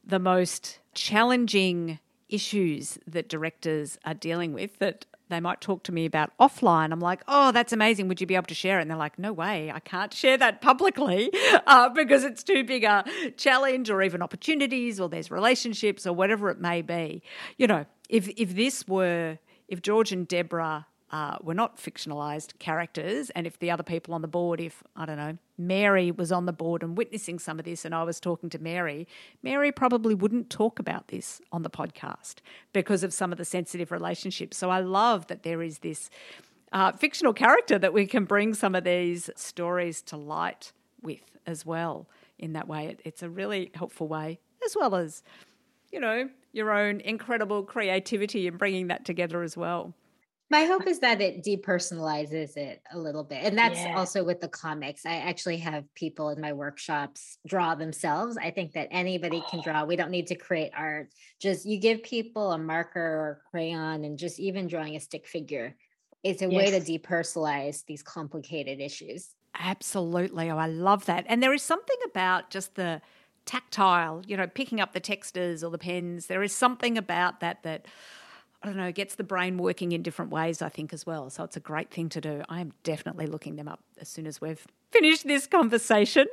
the 0.03 0.17
most 0.17 0.79
challenging 0.95 1.99
issues 2.29 2.97
that 3.05 3.29
directors 3.29 3.99
are 4.03 4.15
dealing 4.15 4.53
with 4.53 4.79
that 4.79 5.05
they 5.31 5.39
might 5.39 5.61
talk 5.61 5.83
to 5.83 5.91
me 5.91 6.05
about 6.05 6.31
offline. 6.39 6.91
I'm 6.91 6.99
like, 6.99 7.21
oh, 7.27 7.51
that's 7.51 7.73
amazing. 7.73 8.07
Would 8.07 8.21
you 8.21 8.27
be 8.27 8.35
able 8.35 8.47
to 8.47 8.53
share 8.53 8.79
it? 8.79 8.83
And 8.83 8.91
they're 8.91 8.97
like, 8.97 9.17
no 9.17 9.33
way, 9.33 9.71
I 9.71 9.79
can't 9.79 10.13
share 10.13 10.37
that 10.37 10.61
publicly 10.61 11.31
uh, 11.65 11.89
because 11.89 12.23
it's 12.23 12.43
too 12.43 12.63
big 12.63 12.83
a 12.83 13.03
challenge 13.37 13.89
or 13.89 14.01
even 14.01 14.21
opportunities 14.21 14.99
or 14.99 15.09
there's 15.09 15.31
relationships 15.31 16.05
or 16.05 16.13
whatever 16.13 16.49
it 16.49 16.59
may 16.59 16.81
be. 16.81 17.23
You 17.57 17.67
know, 17.67 17.85
if 18.09 18.27
if 18.37 18.55
this 18.55 18.87
were 18.87 19.39
if 19.67 19.81
George 19.81 20.11
and 20.11 20.27
Deborah 20.27 20.85
uh, 21.11 21.37
were 21.41 21.53
not 21.53 21.77
fictionalized 21.77 22.57
characters. 22.59 23.29
And 23.31 23.45
if 23.45 23.59
the 23.59 23.69
other 23.69 23.83
people 23.83 24.13
on 24.13 24.21
the 24.21 24.27
board, 24.27 24.61
if, 24.61 24.81
I 24.95 25.05
don't 25.05 25.17
know, 25.17 25.37
Mary 25.57 26.09
was 26.09 26.31
on 26.31 26.45
the 26.45 26.53
board 26.53 26.83
and 26.83 26.97
witnessing 26.97 27.37
some 27.37 27.59
of 27.59 27.65
this 27.65 27.83
and 27.83 27.93
I 27.93 28.03
was 28.03 28.19
talking 28.19 28.49
to 28.51 28.59
Mary, 28.59 29.07
Mary 29.43 29.71
probably 29.71 30.15
wouldn't 30.15 30.49
talk 30.49 30.79
about 30.79 31.09
this 31.09 31.41
on 31.51 31.63
the 31.63 31.69
podcast 31.69 32.35
because 32.71 33.03
of 33.03 33.13
some 33.13 33.31
of 33.31 33.37
the 33.37 33.45
sensitive 33.45 33.91
relationships. 33.91 34.57
So 34.57 34.69
I 34.69 34.79
love 34.79 35.27
that 35.27 35.43
there 35.43 35.61
is 35.61 35.79
this 35.79 36.09
uh, 36.71 36.93
fictional 36.93 37.33
character 37.33 37.77
that 37.77 37.91
we 37.91 38.07
can 38.07 38.23
bring 38.23 38.53
some 38.53 38.73
of 38.73 38.85
these 38.85 39.29
stories 39.35 40.01
to 40.03 40.15
light 40.15 40.71
with 41.01 41.37
as 41.45 41.65
well 41.65 42.07
in 42.39 42.53
that 42.53 42.69
way. 42.69 42.87
It, 42.87 43.01
it's 43.03 43.21
a 43.21 43.29
really 43.29 43.71
helpful 43.75 44.07
way, 44.07 44.39
as 44.65 44.77
well 44.79 44.95
as, 44.95 45.23
you 45.91 45.99
know, 45.99 46.29
your 46.53 46.71
own 46.71 47.01
incredible 47.01 47.63
creativity 47.63 48.47
in 48.47 48.55
bringing 48.55 48.87
that 48.87 49.03
together 49.03 49.43
as 49.43 49.57
well 49.57 49.93
my 50.51 50.65
hope 50.65 50.85
is 50.87 50.99
that 50.99 51.21
it 51.21 51.43
depersonalizes 51.43 52.57
it 52.57 52.81
a 52.91 52.99
little 52.99 53.23
bit 53.23 53.43
and 53.43 53.57
that's 53.57 53.79
yeah. 53.79 53.97
also 53.97 54.23
with 54.23 54.39
the 54.41 54.47
comics 54.47 55.05
i 55.05 55.15
actually 55.15 55.57
have 55.57 55.83
people 55.95 56.29
in 56.29 56.39
my 56.39 56.53
workshops 56.53 57.39
draw 57.47 57.73
themselves 57.73 58.37
i 58.37 58.51
think 58.51 58.73
that 58.73 58.87
anybody 58.91 59.41
can 59.49 59.59
oh. 59.59 59.63
draw 59.63 59.85
we 59.85 59.95
don't 59.95 60.11
need 60.11 60.27
to 60.27 60.35
create 60.35 60.71
art 60.75 61.07
just 61.39 61.65
you 61.65 61.79
give 61.79 62.03
people 62.03 62.51
a 62.51 62.57
marker 62.57 62.99
or 62.99 63.41
crayon 63.49 64.03
and 64.03 64.19
just 64.19 64.39
even 64.39 64.67
drawing 64.67 64.95
a 64.95 64.99
stick 64.99 65.25
figure 65.25 65.75
it's 66.23 66.43
a 66.43 66.51
yes. 66.51 66.53
way 66.53 66.79
to 66.79 66.99
depersonalize 66.99 67.83
these 67.85 68.03
complicated 68.03 68.79
issues 68.79 69.29
absolutely 69.57 70.51
oh 70.51 70.57
i 70.57 70.67
love 70.67 71.05
that 71.05 71.25
and 71.27 71.41
there 71.41 71.53
is 71.53 71.63
something 71.63 71.97
about 72.05 72.49
just 72.49 72.75
the 72.75 73.01
tactile 73.43 74.21
you 74.27 74.37
know 74.37 74.45
picking 74.45 74.79
up 74.79 74.93
the 74.93 74.99
textures 74.99 75.63
or 75.63 75.71
the 75.71 75.77
pens 75.77 76.27
there 76.27 76.43
is 76.43 76.53
something 76.53 76.95
about 76.95 77.39
that 77.39 77.63
that 77.63 77.87
I 78.63 78.67
don't 78.67 78.77
know, 78.77 78.91
gets 78.91 79.15
the 79.15 79.23
brain 79.23 79.57
working 79.57 79.91
in 79.91 80.03
different 80.03 80.31
ways, 80.31 80.61
I 80.61 80.69
think, 80.69 80.93
as 80.93 81.05
well. 81.05 81.29
So 81.31 81.43
it's 81.43 81.57
a 81.57 81.61
great 81.61 81.89
thing 81.89 82.09
to 82.09 82.21
do. 82.21 82.43
I 82.47 82.61
am 82.61 82.73
definitely 82.83 83.25
looking 83.25 83.55
them 83.55 83.67
up 83.67 83.79
as 83.99 84.07
soon 84.07 84.27
as 84.27 84.39
we've 84.39 84.65
finished 84.91 85.25
this 85.25 85.47
conversation. 85.47 86.27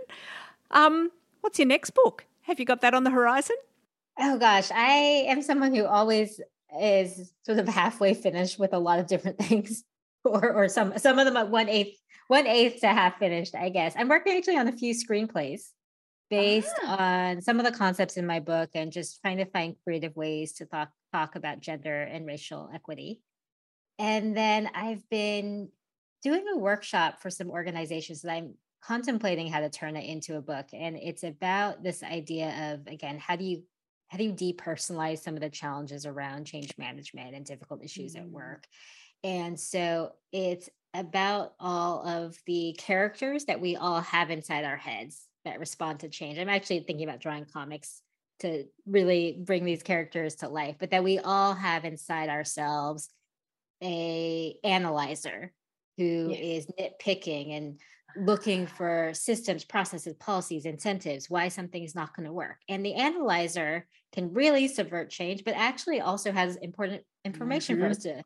Um, 0.70 1.10
what's 1.40 1.58
your 1.58 1.68
next 1.68 1.90
book? 1.90 2.26
Have 2.42 2.60
you 2.60 2.66
got 2.66 2.82
that 2.82 2.92
on 2.92 3.04
the 3.04 3.10
horizon? 3.10 3.56
Oh, 4.18 4.38
gosh. 4.38 4.70
I 4.70 5.24
am 5.28 5.40
someone 5.40 5.74
who 5.74 5.86
always 5.86 6.38
is 6.78 7.32
sort 7.46 7.58
of 7.58 7.66
halfway 7.66 8.12
finished 8.12 8.58
with 8.58 8.74
a 8.74 8.78
lot 8.78 8.98
of 8.98 9.06
different 9.06 9.38
things, 9.42 9.84
or, 10.22 10.52
or 10.52 10.68
some, 10.68 10.98
some 10.98 11.18
of 11.18 11.24
them 11.24 11.36
at 11.36 11.48
one 11.48 11.70
eighth, 11.70 11.98
one 12.26 12.46
eighth 12.46 12.82
to 12.82 12.88
half 12.88 13.18
finished, 13.18 13.54
I 13.54 13.70
guess. 13.70 13.94
I'm 13.96 14.08
working 14.08 14.36
actually 14.36 14.58
on 14.58 14.68
a 14.68 14.72
few 14.72 14.94
screenplays 14.94 15.70
based 16.28 16.74
ah. 16.84 17.30
on 17.30 17.40
some 17.40 17.58
of 17.58 17.64
the 17.64 17.72
concepts 17.72 18.18
in 18.18 18.26
my 18.26 18.40
book 18.40 18.68
and 18.74 18.92
just 18.92 19.22
trying 19.22 19.38
to 19.38 19.46
find 19.46 19.76
creative 19.82 20.14
ways 20.14 20.52
to 20.54 20.66
talk 20.66 20.90
talk 21.12 21.36
about 21.36 21.60
gender 21.60 22.02
and 22.02 22.26
racial 22.26 22.70
equity. 22.74 23.22
And 23.98 24.36
then 24.36 24.68
I've 24.74 25.08
been 25.10 25.70
doing 26.22 26.44
a 26.52 26.58
workshop 26.58 27.20
for 27.20 27.30
some 27.30 27.50
organizations 27.50 28.22
that 28.22 28.32
I'm 28.32 28.54
contemplating 28.80 29.48
how 29.48 29.60
to 29.60 29.70
turn 29.70 29.96
it 29.96 30.08
into 30.08 30.36
a 30.36 30.40
book 30.40 30.66
and 30.72 30.96
it's 30.96 31.24
about 31.24 31.82
this 31.82 32.04
idea 32.04 32.72
of 32.72 32.86
again 32.86 33.18
how 33.18 33.34
do 33.34 33.44
you 33.44 33.60
how 34.06 34.16
do 34.16 34.22
you 34.22 34.32
depersonalize 34.32 35.18
some 35.18 35.34
of 35.34 35.40
the 35.40 35.50
challenges 35.50 36.06
around 36.06 36.44
change 36.44 36.72
management 36.78 37.34
and 37.34 37.44
difficult 37.44 37.82
issues 37.82 38.14
mm-hmm. 38.14 38.26
at 38.26 38.30
work 38.30 38.68
and 39.24 39.58
so 39.58 40.12
it's 40.32 40.70
about 40.94 41.54
all 41.60 42.06
of 42.06 42.38
the 42.46 42.74
characters 42.78 43.44
that 43.46 43.60
we 43.60 43.76
all 43.76 44.00
have 44.00 44.30
inside 44.30 44.64
our 44.64 44.76
heads 44.76 45.26
that 45.44 45.60
respond 45.60 46.00
to 46.00 46.08
change. 46.08 46.38
I'm 46.38 46.48
actually 46.48 46.80
thinking 46.80 47.08
about 47.08 47.20
drawing 47.20 47.44
comics 47.44 48.02
to 48.40 48.64
really 48.86 49.38
bring 49.44 49.64
these 49.64 49.82
characters 49.82 50.36
to 50.36 50.48
life, 50.48 50.76
but 50.78 50.90
that 50.90 51.04
we 51.04 51.18
all 51.18 51.54
have 51.54 51.84
inside 51.84 52.28
ourselves 52.28 53.08
a 53.82 54.56
analyzer 54.64 55.52
who 55.96 56.30
is 56.30 56.66
nitpicking 56.78 57.56
and 57.56 57.80
looking 58.16 58.66
for 58.66 59.10
systems, 59.14 59.64
processes, 59.64 60.14
policies, 60.14 60.64
incentives, 60.64 61.28
why 61.28 61.48
something 61.48 61.82
is 61.82 61.94
not 61.94 62.14
going 62.16 62.26
to 62.26 62.32
work. 62.32 62.56
And 62.68 62.84
the 62.84 62.94
analyzer 62.94 63.86
can 64.12 64.32
really 64.32 64.68
subvert 64.68 65.10
change, 65.10 65.44
but 65.44 65.54
actually 65.54 66.00
also 66.00 66.32
has 66.32 66.56
important 66.56 67.02
information 67.24 67.76
mm-hmm. 67.76 67.84
for 67.84 67.90
us 67.90 67.98
to 67.98 68.22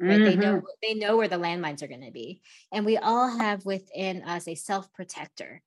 right 0.00 0.18
mm-hmm. 0.18 0.24
they 0.24 0.36
know 0.36 0.54
mm-hmm. 0.54 0.66
they 0.82 0.94
know 0.94 1.16
where 1.16 1.28
the 1.28 1.36
landmines 1.36 1.82
are 1.82 1.86
going 1.86 2.04
to 2.04 2.10
be 2.10 2.40
and 2.72 2.86
we 2.86 2.96
all 2.96 3.28
have 3.38 3.66
within 3.66 4.22
us 4.22 4.48
a 4.48 4.54
self 4.54 4.90
protector 4.94 5.60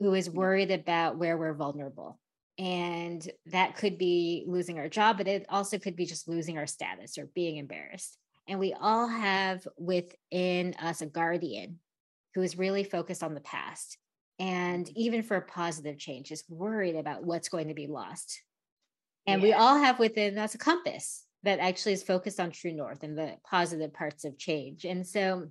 who 0.00 0.14
is 0.14 0.30
worried 0.30 0.70
about 0.70 1.18
where 1.18 1.36
we're 1.36 1.54
vulnerable. 1.54 2.18
And 2.58 3.26
that 3.46 3.76
could 3.76 3.98
be 3.98 4.44
losing 4.46 4.78
our 4.78 4.88
job, 4.88 5.16
but 5.18 5.28
it 5.28 5.46
also 5.48 5.78
could 5.78 5.94
be 5.94 6.06
just 6.06 6.28
losing 6.28 6.58
our 6.58 6.66
status 6.66 7.16
or 7.16 7.30
being 7.34 7.56
embarrassed. 7.56 8.18
And 8.48 8.58
we 8.58 8.72
all 8.72 9.06
have 9.06 9.66
within 9.76 10.74
us 10.80 11.00
a 11.00 11.06
guardian 11.06 11.78
who 12.34 12.42
is 12.42 12.58
really 12.58 12.82
focused 12.82 13.22
on 13.22 13.34
the 13.34 13.40
past. 13.40 13.98
And 14.40 14.88
even 14.96 15.22
for 15.22 15.36
a 15.36 15.42
positive 15.42 15.98
change, 15.98 16.30
is 16.30 16.44
worried 16.48 16.96
about 16.96 17.24
what's 17.24 17.48
going 17.48 17.68
to 17.68 17.74
be 17.74 17.86
lost. 17.86 18.42
And 19.26 19.42
yeah. 19.42 19.48
we 19.48 19.52
all 19.52 19.78
have 19.78 19.98
within 19.98 20.38
us 20.38 20.54
a 20.54 20.58
compass 20.58 21.24
that 21.42 21.58
actually 21.60 21.92
is 21.92 22.02
focused 22.02 22.40
on 22.40 22.50
true 22.50 22.72
north 22.72 23.02
and 23.02 23.16
the 23.16 23.36
positive 23.48 23.92
parts 23.92 24.24
of 24.24 24.38
change. 24.38 24.84
And 24.84 25.06
so 25.06 25.48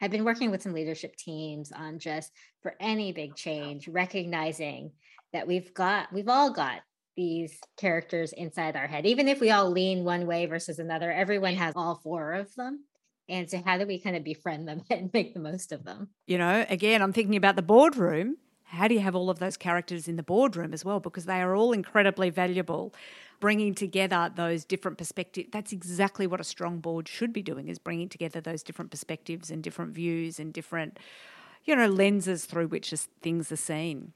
I've 0.00 0.10
been 0.10 0.24
working 0.24 0.50
with 0.50 0.62
some 0.62 0.72
leadership 0.72 1.16
teams 1.16 1.72
on 1.72 1.98
just 1.98 2.32
for 2.62 2.74
any 2.80 3.12
big 3.12 3.34
change, 3.36 3.88
recognizing 3.88 4.92
that 5.32 5.46
we've 5.46 5.72
got, 5.74 6.12
we've 6.12 6.28
all 6.28 6.52
got 6.52 6.80
these 7.16 7.58
characters 7.76 8.32
inside 8.32 8.76
our 8.76 8.86
head. 8.86 9.06
Even 9.06 9.28
if 9.28 9.40
we 9.40 9.50
all 9.50 9.70
lean 9.70 10.04
one 10.04 10.26
way 10.26 10.46
versus 10.46 10.78
another, 10.78 11.12
everyone 11.12 11.54
has 11.54 11.74
all 11.76 12.00
four 12.02 12.32
of 12.32 12.54
them. 12.54 12.84
And 13.28 13.48
so, 13.48 13.62
how 13.64 13.78
do 13.78 13.86
we 13.86 14.00
kind 14.00 14.16
of 14.16 14.24
befriend 14.24 14.66
them 14.66 14.82
and 14.90 15.10
make 15.12 15.34
the 15.34 15.40
most 15.40 15.72
of 15.72 15.84
them? 15.84 16.08
You 16.26 16.38
know, 16.38 16.66
again, 16.68 17.02
I'm 17.02 17.12
thinking 17.12 17.36
about 17.36 17.56
the 17.56 17.62
boardroom. 17.62 18.36
How 18.64 18.88
do 18.88 18.94
you 18.94 19.00
have 19.00 19.14
all 19.14 19.28
of 19.28 19.38
those 19.38 19.58
characters 19.58 20.08
in 20.08 20.16
the 20.16 20.22
boardroom 20.22 20.72
as 20.72 20.84
well? 20.84 20.98
Because 20.98 21.26
they 21.26 21.42
are 21.42 21.54
all 21.54 21.72
incredibly 21.72 22.30
valuable 22.30 22.94
bringing 23.38 23.74
together 23.74 24.30
those 24.34 24.64
different 24.64 24.96
perspectives. 24.96 25.48
That's 25.52 25.72
exactly 25.72 26.26
what 26.26 26.40
a 26.40 26.44
strong 26.44 26.78
board 26.78 27.06
should 27.06 27.32
be 27.32 27.42
doing 27.42 27.68
is 27.68 27.78
bringing 27.78 28.08
together 28.08 28.40
those 28.40 28.62
different 28.62 28.90
perspectives 28.90 29.50
and 29.50 29.62
different 29.62 29.92
views 29.92 30.38
and 30.38 30.54
different, 30.54 30.98
you 31.64 31.76
know, 31.76 31.88
lenses 31.88 32.46
through 32.46 32.68
which 32.68 32.94
things 33.20 33.52
are 33.52 33.56
seen. 33.56 34.12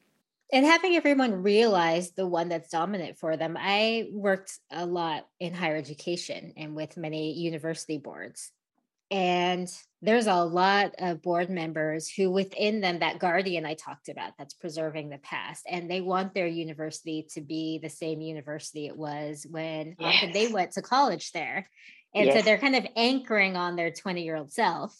And 0.53 0.65
having 0.65 0.95
everyone 0.95 1.43
realize 1.43 2.13
the 2.13 2.27
one 2.27 2.49
that's 2.49 2.71
dominant 2.71 3.19
for 3.19 3.37
them. 3.37 3.57
I 3.59 4.09
worked 4.13 4.53
a 4.71 4.87
lot 4.87 5.27
in 5.41 5.53
higher 5.53 5.77
education 5.77 6.53
and 6.57 6.77
with 6.77 6.97
many 6.97 7.33
university 7.33 7.99
boards. 7.99 8.53
And 9.11 9.69
there's 10.03 10.27
a 10.27 10.45
lot 10.45 10.93
of 10.99 11.23
board 11.23 11.49
members 11.49 12.09
who, 12.09 12.31
within 12.31 12.81
them, 12.81 13.01
that 13.01 13.19
guardian 13.19 13.65
I 13.65 13.75
talked 13.75 14.09
about, 14.09 14.33
that's 14.37 14.55
preserving 14.55 15.11
the 15.11 15.19
past, 15.19 15.65
and 15.69 15.89
they 15.89 16.01
want 16.01 16.35
their 16.35 16.49
university 16.49 17.27
to 17.35 17.41
be 17.41 17.79
the 17.81 17.89
same 17.89 18.21
university 18.21 18.87
it 18.87 18.97
was 18.97 19.47
when 19.49 19.95
yes. 19.99 20.15
often 20.15 20.33
they 20.33 20.49
went 20.49 20.73
to 20.73 20.83
college 20.83 21.31
there. 21.33 21.69
And 22.15 22.27
yes. 22.27 22.37
so 22.37 22.43
they're 22.43 22.59
kind 22.59 22.75
of 22.75 22.87
anchoring 22.97 23.57
on 23.57 23.77
their 23.77 23.93
20 23.93 24.25
year 24.25 24.37
old 24.37 24.53
self. 24.53 24.97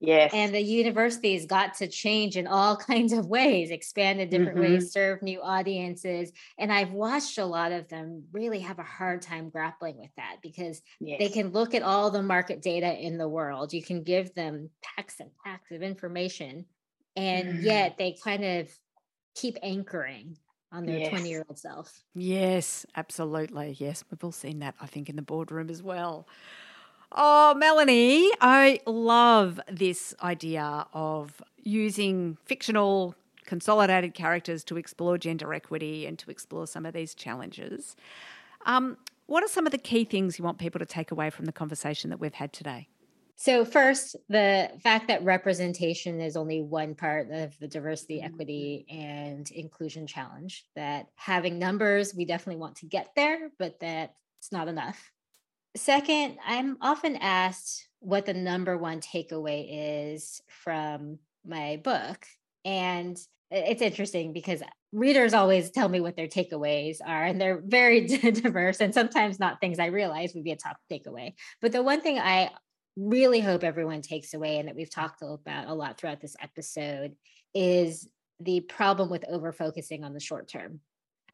Yes. 0.00 0.32
And 0.32 0.54
the 0.54 0.60
universities 0.60 1.44
got 1.44 1.74
to 1.74 1.88
change 1.88 2.36
in 2.36 2.46
all 2.46 2.76
kinds 2.90 3.12
of 3.12 3.26
ways, 3.26 3.70
expand 3.70 4.20
in 4.20 4.30
different 4.30 4.58
mm-hmm. 4.58 4.74
ways, 4.74 4.92
serve 4.92 5.22
new 5.22 5.40
audiences. 5.42 6.32
And 6.58 6.72
I've 6.72 6.92
watched 6.92 7.38
a 7.38 7.44
lot 7.44 7.72
of 7.72 7.88
them 7.88 8.24
really 8.32 8.60
have 8.60 8.78
a 8.78 8.84
hard 8.84 9.22
time 9.22 9.50
grappling 9.50 9.98
with 9.98 10.10
that 10.16 10.36
because 10.42 10.82
yes. 11.00 11.18
they 11.18 11.28
can 11.28 11.50
look 11.50 11.74
at 11.74 11.82
all 11.82 12.10
the 12.10 12.22
market 12.22 12.62
data 12.62 12.92
in 12.94 13.18
the 13.18 13.28
world. 13.28 13.72
You 13.72 13.82
can 13.82 14.02
give 14.02 14.34
them 14.34 14.70
packs 14.82 15.18
and 15.20 15.30
packs 15.44 15.70
of 15.72 15.82
information. 15.82 16.66
And 17.16 17.48
mm-hmm. 17.48 17.64
yet 17.64 17.96
they 17.98 18.16
kind 18.22 18.44
of 18.44 18.70
keep 19.34 19.56
anchoring 19.62 20.36
on 20.70 20.84
their 20.84 21.08
20 21.08 21.28
year 21.28 21.44
old 21.48 21.58
self. 21.58 22.04
Yes, 22.14 22.86
absolutely. 22.94 23.76
Yes, 23.78 24.04
we've 24.10 24.22
all 24.22 24.32
seen 24.32 24.60
that, 24.60 24.74
I 24.80 24.86
think, 24.86 25.08
in 25.08 25.16
the 25.16 25.22
boardroom 25.22 25.70
as 25.70 25.82
well. 25.82 26.28
Oh, 27.12 27.54
Melanie, 27.54 28.30
I 28.40 28.80
love 28.86 29.60
this 29.70 30.14
idea 30.22 30.86
of 30.92 31.42
using 31.62 32.36
fictional 32.44 33.14
consolidated 33.46 34.12
characters 34.12 34.62
to 34.64 34.76
explore 34.76 35.16
gender 35.16 35.54
equity 35.54 36.04
and 36.06 36.18
to 36.18 36.30
explore 36.30 36.66
some 36.66 36.84
of 36.84 36.92
these 36.92 37.14
challenges. 37.14 37.96
Um, 38.66 38.98
what 39.26 39.42
are 39.42 39.48
some 39.48 39.64
of 39.64 39.72
the 39.72 39.78
key 39.78 40.04
things 40.04 40.38
you 40.38 40.44
want 40.44 40.58
people 40.58 40.78
to 40.78 40.86
take 40.86 41.10
away 41.10 41.30
from 41.30 41.46
the 41.46 41.52
conversation 41.52 42.10
that 42.10 42.20
we've 42.20 42.34
had 42.34 42.52
today? 42.52 42.88
So, 43.36 43.64
first, 43.64 44.16
the 44.28 44.70
fact 44.82 45.06
that 45.08 45.22
representation 45.22 46.20
is 46.20 46.36
only 46.36 46.60
one 46.60 46.94
part 46.94 47.30
of 47.30 47.56
the 47.58 47.68
diversity, 47.68 48.16
mm-hmm. 48.18 48.34
equity, 48.34 48.86
and 48.90 49.48
inclusion 49.52 50.06
challenge, 50.08 50.64
that 50.74 51.06
having 51.14 51.58
numbers, 51.58 52.14
we 52.14 52.24
definitely 52.24 52.60
want 52.60 52.76
to 52.76 52.86
get 52.86 53.14
there, 53.14 53.50
but 53.58 53.78
that 53.80 54.14
it's 54.38 54.50
not 54.50 54.66
enough. 54.66 55.12
Second, 55.78 56.38
I'm 56.44 56.76
often 56.80 57.16
asked 57.16 57.88
what 58.00 58.26
the 58.26 58.34
number 58.34 58.76
one 58.76 59.00
takeaway 59.00 59.66
is 60.10 60.42
from 60.48 61.18
my 61.46 61.80
book. 61.82 62.26
And 62.64 63.16
it's 63.50 63.80
interesting 63.80 64.32
because 64.32 64.62
readers 64.92 65.34
always 65.34 65.70
tell 65.70 65.88
me 65.88 66.00
what 66.00 66.16
their 66.16 66.26
takeaways 66.26 66.98
are, 67.04 67.24
and 67.24 67.40
they're 67.40 67.62
very 67.64 68.06
diverse 68.32 68.80
and 68.80 68.92
sometimes 68.92 69.38
not 69.38 69.60
things 69.60 69.78
I 69.78 69.86
realize 69.86 70.34
would 70.34 70.44
be 70.44 70.52
a 70.52 70.56
top 70.56 70.78
takeaway. 70.90 71.34
But 71.62 71.72
the 71.72 71.82
one 71.82 72.00
thing 72.00 72.18
I 72.18 72.50
really 72.96 73.40
hope 73.40 73.62
everyone 73.62 74.02
takes 74.02 74.34
away 74.34 74.58
and 74.58 74.66
that 74.66 74.74
we've 74.74 74.90
talked 74.90 75.22
about 75.22 75.68
a 75.68 75.74
lot 75.74 75.96
throughout 75.96 76.20
this 76.20 76.34
episode 76.42 77.14
is 77.54 78.08
the 78.40 78.60
problem 78.60 79.10
with 79.10 79.24
over 79.28 79.52
focusing 79.52 80.02
on 80.02 80.12
the 80.12 80.20
short 80.20 80.48
term. 80.48 80.80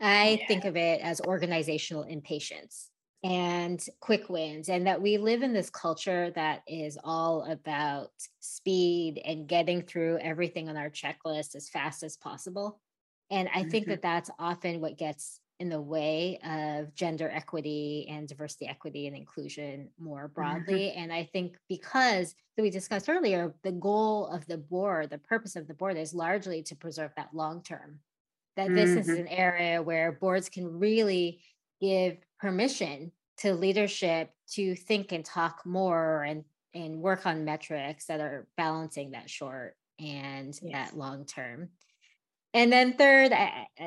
I 0.01 0.39
yeah. 0.41 0.47
think 0.47 0.65
of 0.67 0.77
it 0.77 1.01
as 1.01 1.23
organizational 1.23 2.03
impatience 2.03 2.91
and 3.25 3.85
quick 4.01 4.29
wins, 4.29 4.69
and 4.69 4.87
that 4.87 5.01
we 5.01 5.17
live 5.17 5.43
in 5.43 5.55
this 5.55 5.71
culture 5.71 6.31
that 6.33 6.63
is 6.69 6.99
all 7.03 7.51
about 7.51 8.11
speed 8.41 9.21
and 9.25 9.49
getting 9.49 9.81
through 9.81 10.19
everything 10.19 10.69
on 10.69 10.77
our 10.77 10.91
checklist 10.91 11.57
as 11.57 11.71
fast 11.71 12.03
as 12.03 12.19
possible. 12.19 12.79
And 13.31 13.49
I 13.49 13.61
mm-hmm. 13.61 13.71
think 13.71 13.87
that 13.87 14.03
that's 14.03 14.31
often 14.39 14.83
what 14.83 14.99
gets 14.99 15.41
in 15.59 15.71
the 15.71 15.81
way 15.81 16.39
of 16.45 16.95
gender 16.95 17.31
equity 17.33 18.07
and 18.11 18.29
diversity, 18.29 18.67
equity, 18.67 19.07
and 19.07 19.17
inclusion 19.17 19.89
more 19.99 20.25
mm-hmm. 20.25 20.35
broadly. 20.35 20.91
Mm-hmm. 20.91 21.01
And 21.01 21.13
I 21.13 21.25
think 21.33 21.57
because 21.69 22.35
we 22.59 22.69
discussed 22.69 23.09
earlier, 23.09 23.55
the 23.63 23.73
goal 23.73 24.27
of 24.27 24.47
the 24.47 24.59
board, 24.59 25.09
the 25.09 25.19
purpose 25.19 25.57
of 25.57 25.67
the 25.67 25.75
board 25.75 25.97
is 25.97 26.13
largely 26.13 26.63
to 26.65 26.77
preserve 26.77 27.13
that 27.17 27.33
long 27.33 27.63
term. 27.63 28.01
That 28.57 28.67
mm-hmm. 28.67 28.75
this 28.75 28.91
is 28.91 29.09
mm-hmm. 29.09 29.23
an 29.23 29.29
area 29.29 29.83
where 29.83 30.13
boards 30.13 30.51
can 30.51 30.79
really 30.79 31.41
give 31.81 32.19
permission 32.45 33.11
to 33.39 33.55
leadership 33.55 34.29
to 34.53 34.75
think 34.75 35.13
and 35.13 35.25
talk 35.25 35.63
more 35.65 36.23
and 36.25 36.45
and 36.75 37.01
work 37.01 37.25
on 37.25 37.47
metrics 37.47 38.05
that 38.05 38.21
are 38.21 38.47
balancing 38.59 39.13
that 39.13 39.31
short 39.31 39.77
and 39.99 40.59
yes. 40.63 40.91
that 40.91 40.99
long 40.99 41.25
term 41.25 41.71
and 42.53 42.71
then 42.71 42.93
third 42.99 43.33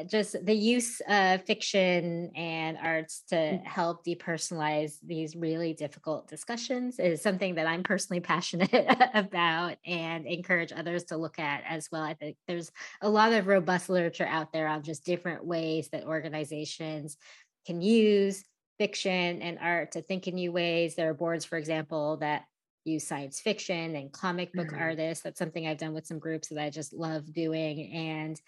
just 0.10 0.44
the 0.44 0.56
use 0.56 1.02
of 1.08 1.44
fiction 1.46 2.32
and 2.36 2.80
arts 2.82 3.24
to 3.30 3.36
mm. 3.36 3.64
help 3.64 4.04
depersonalize 4.04 4.98
these 5.06 5.36
really 5.36 5.74
difficult 5.74 6.28
discussions 6.28 6.98
is 6.98 7.22
something 7.22 7.54
that 7.56 7.68
i'm 7.68 7.84
personally 7.84 8.20
passionate 8.34 8.88
about 9.14 9.76
and 9.86 10.26
encourage 10.26 10.74
others 10.76 11.04
to 11.04 11.16
look 11.16 11.38
at 11.38 11.62
as 11.70 11.90
well 11.92 12.02
i 12.02 12.16
think 12.16 12.38
there's 12.48 12.72
a 13.02 13.10
lot 13.10 13.34
of 13.34 13.46
robust 13.46 13.88
literature 13.88 14.28
out 14.28 14.52
there 14.52 14.68
on 14.68 14.82
just 14.82 15.06
different 15.06 15.46
ways 15.46 15.90
that 15.90 16.06
organizations 16.06 17.18
can 17.68 17.82
use 17.82 18.44
fiction 18.80 19.42
and 19.42 19.60
art 19.62 19.92
to 19.92 20.02
think 20.02 20.28
in 20.28 20.36
new 20.36 20.52
ways 20.52 20.96
there 20.96 21.10
are 21.10 21.14
boards 21.14 21.44
for 21.44 21.58
example 21.58 22.18
that 22.18 22.46
use 22.88 23.06
science 23.06 23.40
fiction 23.40 23.96
and 23.96 24.12
comic 24.12 24.54
book 24.54 24.68
mm-hmm. 24.68 24.82
artists. 24.82 25.24
That's 25.24 25.38
something 25.38 25.68
I've 25.68 25.78
done 25.78 25.94
with 25.94 26.08
some 26.08 26.20
groups 26.20 26.48
that 26.48 26.64
I 26.64 26.70
just 26.70 26.94
love 26.94 27.32
doing. 27.32 27.92
And 27.92 28.42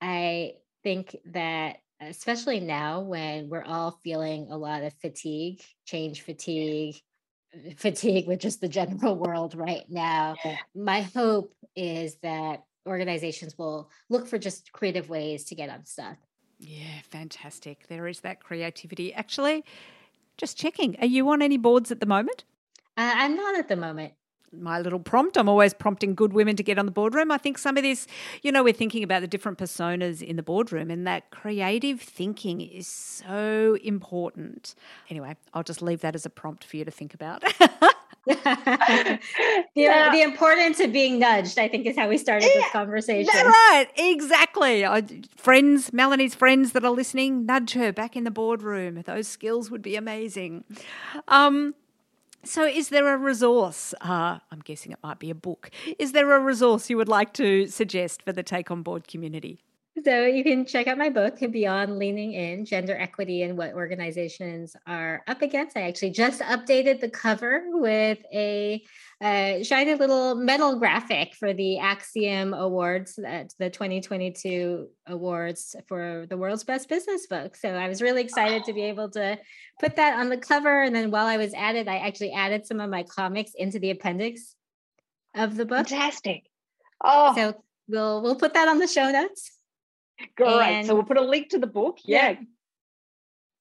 I 0.00 0.54
think 0.82 1.16
that 1.26 1.76
especially 2.00 2.60
now 2.60 3.00
when 3.00 3.48
we're 3.48 3.64
all 3.64 3.98
feeling 4.02 4.48
a 4.50 4.56
lot 4.58 4.82
of 4.82 4.92
fatigue, 4.94 5.62
change 5.86 6.22
fatigue, 6.22 6.96
fatigue 7.76 8.26
with 8.26 8.40
just 8.40 8.60
the 8.60 8.68
general 8.68 9.16
world 9.18 9.54
right 9.54 9.84
now, 9.88 10.34
yeah. 10.44 10.56
my 10.74 11.02
hope 11.02 11.54
is 11.76 12.16
that 12.22 12.64
organizations 12.86 13.56
will 13.56 13.90
look 14.10 14.26
for 14.26 14.38
just 14.38 14.72
creative 14.72 15.08
ways 15.08 15.44
to 15.44 15.54
get 15.54 15.70
unstuck. 15.70 16.18
Yeah, 16.58 17.00
fantastic. 17.10 17.88
There 17.88 18.06
is 18.06 18.20
that 18.20 18.42
creativity. 18.42 19.12
Actually, 19.12 19.64
just 20.36 20.56
checking, 20.58 20.96
are 21.00 21.06
you 21.06 21.28
on 21.30 21.42
any 21.42 21.56
boards 21.56 21.90
at 21.90 22.00
the 22.00 22.06
moment? 22.06 22.44
Uh, 22.96 23.12
I'm 23.14 23.36
not 23.36 23.58
at 23.58 23.68
the 23.68 23.76
moment. 23.76 24.14
My 24.52 24.78
little 24.78 25.00
prompt. 25.00 25.36
I'm 25.36 25.48
always 25.48 25.74
prompting 25.74 26.14
good 26.14 26.32
women 26.32 26.54
to 26.56 26.62
get 26.62 26.78
on 26.78 26.86
the 26.86 26.92
boardroom. 26.92 27.32
I 27.32 27.38
think 27.38 27.58
some 27.58 27.76
of 27.76 27.82
this, 27.82 28.06
you 28.42 28.52
know, 28.52 28.62
we're 28.62 28.72
thinking 28.72 29.02
about 29.02 29.20
the 29.20 29.26
different 29.26 29.58
personas 29.58 30.22
in 30.22 30.36
the 30.36 30.44
boardroom, 30.44 30.92
and 30.92 31.04
that 31.08 31.30
creative 31.30 32.00
thinking 32.00 32.60
is 32.60 32.86
so 32.86 33.76
important. 33.82 34.76
Anyway, 35.10 35.34
I'll 35.54 35.64
just 35.64 35.82
leave 35.82 36.02
that 36.02 36.14
as 36.14 36.24
a 36.24 36.30
prompt 36.30 36.62
for 36.62 36.76
you 36.76 36.84
to 36.84 36.92
think 36.92 37.14
about. 37.14 37.42
the, 38.26 39.18
yeah. 39.74 40.10
the 40.10 40.22
importance 40.22 40.80
of 40.80 40.92
being 40.92 41.18
nudged, 41.18 41.58
I 41.58 41.68
think, 41.68 41.86
is 41.86 41.96
how 41.96 42.08
we 42.08 42.18
started 42.18 42.50
yeah, 42.54 42.62
this 42.62 42.70
conversation. 42.70 43.32
Right, 43.34 43.86
exactly. 43.96 44.86
I, 44.86 45.02
friends, 45.36 45.92
Melanie's 45.92 46.34
friends 46.34 46.72
that 46.72 46.84
are 46.84 46.90
listening, 46.90 47.46
nudge 47.46 47.72
her 47.74 47.92
back 47.92 48.16
in 48.16 48.24
the 48.24 48.30
boardroom. 48.30 49.02
Those 49.04 49.28
skills 49.28 49.70
would 49.70 49.82
be 49.82 49.96
amazing. 49.96 50.64
Um, 51.28 51.74
so, 52.44 52.64
is 52.64 52.90
there 52.90 53.12
a 53.12 53.16
resource? 53.16 53.94
Uh, 54.00 54.38
I'm 54.50 54.60
guessing 54.64 54.92
it 54.92 54.98
might 55.02 55.18
be 55.18 55.30
a 55.30 55.34
book. 55.34 55.70
Is 55.98 56.12
there 56.12 56.32
a 56.32 56.40
resource 56.40 56.90
you 56.90 56.96
would 56.96 57.08
like 57.08 57.32
to 57.34 57.66
suggest 57.66 58.22
for 58.22 58.32
the 58.32 58.42
Take 58.42 58.70
On 58.70 58.82
Board 58.82 59.08
community? 59.08 59.64
So, 60.02 60.26
you 60.26 60.42
can 60.42 60.66
check 60.66 60.88
out 60.88 60.98
my 60.98 61.08
book, 61.08 61.38
Beyond 61.38 62.00
Leaning 62.00 62.32
In 62.32 62.64
Gender 62.64 62.96
Equity 62.98 63.42
and 63.42 63.56
What 63.56 63.74
Organizations 63.74 64.74
Are 64.88 65.22
Up 65.28 65.40
Against. 65.40 65.76
I 65.76 65.82
actually 65.82 66.10
just 66.10 66.40
updated 66.40 66.98
the 66.98 67.08
cover 67.08 67.62
with 67.68 68.18
a 68.32 68.82
uh, 69.20 69.62
shiny 69.62 69.94
little 69.94 70.34
metal 70.34 70.80
graphic 70.80 71.36
for 71.36 71.54
the 71.54 71.78
Axiom 71.78 72.54
Awards, 72.54 73.14
that 73.22 73.54
the 73.60 73.70
2022 73.70 74.88
awards 75.06 75.76
for 75.86 76.26
the 76.28 76.36
world's 76.36 76.64
best 76.64 76.88
business 76.88 77.28
book. 77.28 77.54
So 77.54 77.68
I 77.68 77.86
was 77.86 78.02
really 78.02 78.22
excited 78.22 78.64
to 78.64 78.72
be 78.72 78.82
able 78.82 79.10
to 79.10 79.38
put 79.78 79.94
that 79.94 80.18
on 80.18 80.28
the 80.28 80.38
cover. 80.38 80.82
And 80.82 80.92
then 80.92 81.12
while 81.12 81.26
I 81.26 81.36
was 81.36 81.54
at 81.54 81.76
it, 81.76 81.86
I 81.86 81.98
actually 81.98 82.32
added 82.32 82.66
some 82.66 82.80
of 82.80 82.90
my 82.90 83.04
comics 83.04 83.52
into 83.54 83.78
the 83.78 83.90
appendix 83.90 84.56
of 85.36 85.54
the 85.54 85.64
book. 85.64 85.88
Fantastic. 85.88 86.42
Oh, 87.00 87.32
so 87.36 87.62
we'll 87.86 88.22
we'll 88.22 88.36
put 88.36 88.54
that 88.54 88.66
on 88.66 88.80
the 88.80 88.88
show 88.88 89.10
notes. 89.12 89.53
Great. 90.36 90.48
And, 90.48 90.86
so 90.86 90.94
we'll 90.94 91.04
put 91.04 91.18
a 91.18 91.24
link 91.24 91.50
to 91.50 91.58
the 91.58 91.66
book. 91.66 91.98
Yeah. 92.04 92.30
yeah. 92.30 92.36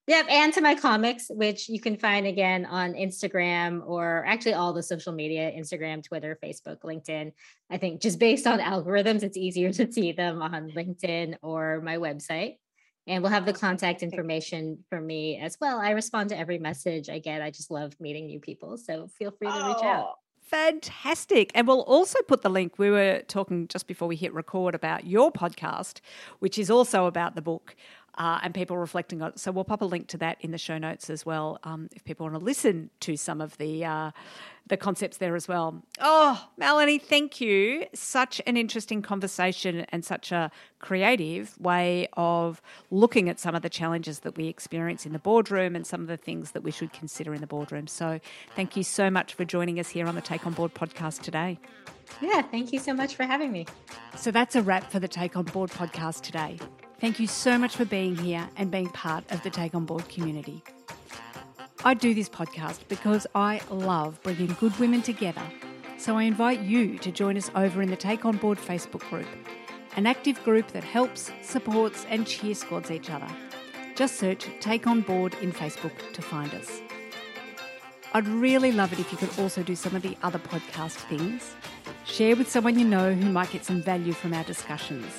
Yep, 0.05 0.25
and 0.29 0.53
to 0.53 0.61
my 0.61 0.75
comics, 0.75 1.27
which 1.29 1.69
you 1.69 1.79
can 1.79 1.95
find 1.95 2.27
again 2.27 2.65
on 2.65 2.93
Instagram 2.93 3.81
or 3.85 4.25
actually 4.27 4.53
all 4.53 4.73
the 4.73 4.83
social 4.83 5.13
media 5.13 5.49
Instagram, 5.49 6.03
Twitter, 6.03 6.37
Facebook, 6.43 6.81
LinkedIn. 6.81 7.31
I 7.71 7.77
think 7.77 8.01
just 8.01 8.19
based 8.19 8.45
on 8.45 8.59
algorithms, 8.59 9.23
it's 9.23 9.37
easier 9.37 9.71
to 9.71 9.89
see 9.89 10.11
them 10.11 10.41
on 10.41 10.71
LinkedIn 10.71 11.35
or 11.41 11.79
my 11.81 11.95
website. 11.97 12.57
And 13.07 13.23
we'll 13.23 13.31
have 13.31 13.45
the 13.45 13.53
contact 13.53 14.03
information 14.03 14.83
for 14.89 14.99
me 14.99 15.39
as 15.39 15.57
well. 15.61 15.79
I 15.79 15.91
respond 15.91 16.29
to 16.29 16.37
every 16.37 16.57
message 16.57 17.09
I 17.09 17.19
get. 17.19 17.41
I 17.41 17.49
just 17.49 17.71
love 17.71 17.93
meeting 17.99 18.27
new 18.27 18.39
people. 18.41 18.77
So 18.77 19.07
feel 19.07 19.31
free 19.31 19.47
to 19.47 19.53
reach 19.53 19.83
out. 19.83 20.05
Oh, 20.09 20.13
Fantastic. 20.43 21.51
And 21.55 21.67
we'll 21.67 21.81
also 21.81 22.19
put 22.27 22.41
the 22.41 22.49
link. 22.49 22.77
We 22.77 22.91
were 22.91 23.21
talking 23.27 23.67
just 23.69 23.87
before 23.87 24.07
we 24.07 24.15
hit 24.15 24.33
record 24.33 24.75
about 24.75 25.07
your 25.07 25.31
podcast, 25.31 26.01
which 26.39 26.59
is 26.59 26.69
also 26.69 27.05
about 27.05 27.35
the 27.35 27.41
book 27.41 27.75
uh, 28.17 28.39
and 28.43 28.53
people 28.53 28.77
reflecting 28.77 29.21
on 29.21 29.29
it. 29.29 29.39
So 29.39 29.51
we'll 29.51 29.63
pop 29.63 29.81
a 29.81 29.85
link 29.85 30.07
to 30.09 30.17
that 30.17 30.37
in 30.41 30.51
the 30.51 30.57
show 30.57 30.77
notes 30.77 31.09
as 31.09 31.25
well 31.25 31.59
um, 31.63 31.89
if 31.91 32.03
people 32.03 32.25
want 32.25 32.37
to 32.39 32.43
listen 32.43 32.89
to 33.01 33.17
some 33.17 33.41
of 33.41 33.57
the 33.57 33.85
uh, 33.85 34.11
the 34.67 34.77
concepts 34.77 35.17
there 35.17 35.35
as 35.35 35.47
well. 35.47 35.83
Oh, 35.99 36.47
Melanie, 36.57 36.97
thank 36.97 37.41
you. 37.41 37.85
Such 37.93 38.41
an 38.47 38.55
interesting 38.55 39.01
conversation 39.01 39.85
and 39.89 40.05
such 40.05 40.31
a 40.31 40.51
creative 40.79 41.59
way 41.59 42.07
of 42.13 42.61
looking 42.89 43.27
at 43.27 43.39
some 43.39 43.55
of 43.55 43.61
the 43.61 43.69
challenges 43.69 44.19
that 44.19 44.37
we 44.37 44.47
experience 44.47 45.05
in 45.05 45.11
the 45.11 45.19
boardroom 45.19 45.75
and 45.75 45.85
some 45.85 46.01
of 46.01 46.07
the 46.07 46.17
things 46.17 46.51
that 46.51 46.63
we 46.63 46.71
should 46.71 46.93
consider 46.93 47.33
in 47.33 47.41
the 47.41 47.47
boardroom. 47.47 47.87
So 47.87 48.19
thank 48.55 48.77
you 48.77 48.83
so 48.83 49.09
much 49.09 49.33
for 49.33 49.43
joining 49.43 49.79
us 49.79 49.89
here 49.89 50.07
on 50.07 50.15
the 50.15 50.21
Take 50.21 50.45
On 50.47 50.53
Board 50.53 50.73
podcast 50.73 51.21
today. 51.21 51.59
Yeah, 52.21 52.41
thank 52.41 52.71
you 52.71 52.79
so 52.79 52.93
much 52.93 53.15
for 53.15 53.23
having 53.23 53.51
me. 53.51 53.65
So 54.15 54.31
that's 54.31 54.55
a 54.55 54.61
wrap 54.61 54.91
for 54.91 54.99
the 54.99 55.07
Take 55.07 55.35
On 55.35 55.43
Board 55.43 55.71
podcast 55.71 56.21
today. 56.21 56.59
Thank 57.03 57.19
you 57.19 57.27
so 57.27 57.57
much 57.57 57.75
for 57.75 57.83
being 57.83 58.15
here 58.15 58.49
and 58.55 58.71
being 58.71 58.87
part 58.87 59.29
of 59.29 59.43
the 59.43 59.49
Take 59.49 59.75
On 59.75 59.83
Board 59.83 60.07
community. 60.07 60.63
I 61.83 61.95
do 61.95 62.13
this 62.13 62.29
podcast 62.29 62.79
because 62.87 63.27
I 63.35 63.59
love 63.69 64.23
bringing 64.23 64.55
good 64.57 64.73
women 64.79 65.01
together. 65.01 65.41
So 65.97 66.17
I 66.17 66.23
invite 66.23 66.61
you 66.61 66.97
to 66.99 67.11
join 67.11 67.35
us 67.35 67.51
over 67.55 67.81
in 67.81 67.89
the 67.89 67.97
Take 67.97 68.23
On 68.23 68.37
Board 68.37 68.57
Facebook 68.57 69.01
group, 69.09 69.27
an 69.97 70.07
active 70.07 70.41
group 70.45 70.69
that 70.69 70.85
helps, 70.85 71.29
supports, 71.41 72.05
and 72.09 72.25
cheer 72.25 72.55
squads 72.55 72.89
each 72.89 73.09
other. 73.09 73.27
Just 73.95 74.15
search 74.15 74.47
Take 74.61 74.87
On 74.87 75.01
Board 75.01 75.35
in 75.41 75.51
Facebook 75.51 76.13
to 76.13 76.21
find 76.21 76.53
us. 76.53 76.79
I'd 78.13 78.29
really 78.29 78.71
love 78.71 78.93
it 78.93 78.99
if 78.99 79.11
you 79.11 79.17
could 79.17 79.37
also 79.37 79.61
do 79.61 79.75
some 79.75 79.93
of 79.93 80.03
the 80.03 80.15
other 80.23 80.39
podcast 80.39 81.05
things. 81.09 81.53
Share 82.05 82.37
with 82.37 82.49
someone 82.49 82.79
you 82.79 82.85
know 82.85 83.13
who 83.13 83.29
might 83.29 83.51
get 83.51 83.65
some 83.65 83.81
value 83.81 84.13
from 84.13 84.33
our 84.33 84.45
discussions. 84.45 85.11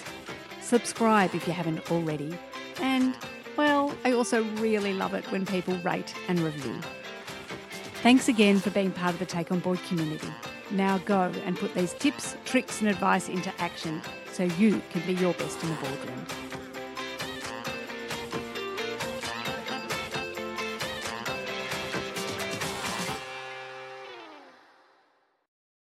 Subscribe 0.74 1.32
if 1.36 1.46
you 1.46 1.52
haven't 1.52 1.88
already. 1.88 2.36
And 2.80 3.16
well, 3.56 3.94
I 4.04 4.10
also 4.10 4.42
really 4.54 4.92
love 4.92 5.14
it 5.14 5.24
when 5.30 5.46
people 5.46 5.78
rate 5.84 6.12
and 6.26 6.40
review. 6.40 6.74
Thanks 8.02 8.28
again 8.28 8.58
for 8.58 8.70
being 8.70 8.90
part 8.90 9.12
of 9.12 9.20
the 9.20 9.24
Take 9.24 9.52
On 9.52 9.60
Board 9.60 9.78
community. 9.86 10.26
Now 10.72 10.98
go 10.98 11.30
and 11.46 11.56
put 11.56 11.74
these 11.74 11.92
tips, 11.92 12.36
tricks, 12.44 12.80
and 12.80 12.90
advice 12.90 13.28
into 13.28 13.52
action 13.60 14.02
so 14.32 14.42
you 14.42 14.82
can 14.90 15.00
be 15.06 15.14
your 15.14 15.32
best 15.34 15.62
in 15.62 15.68
the 15.68 15.76
boardroom. 15.76 16.43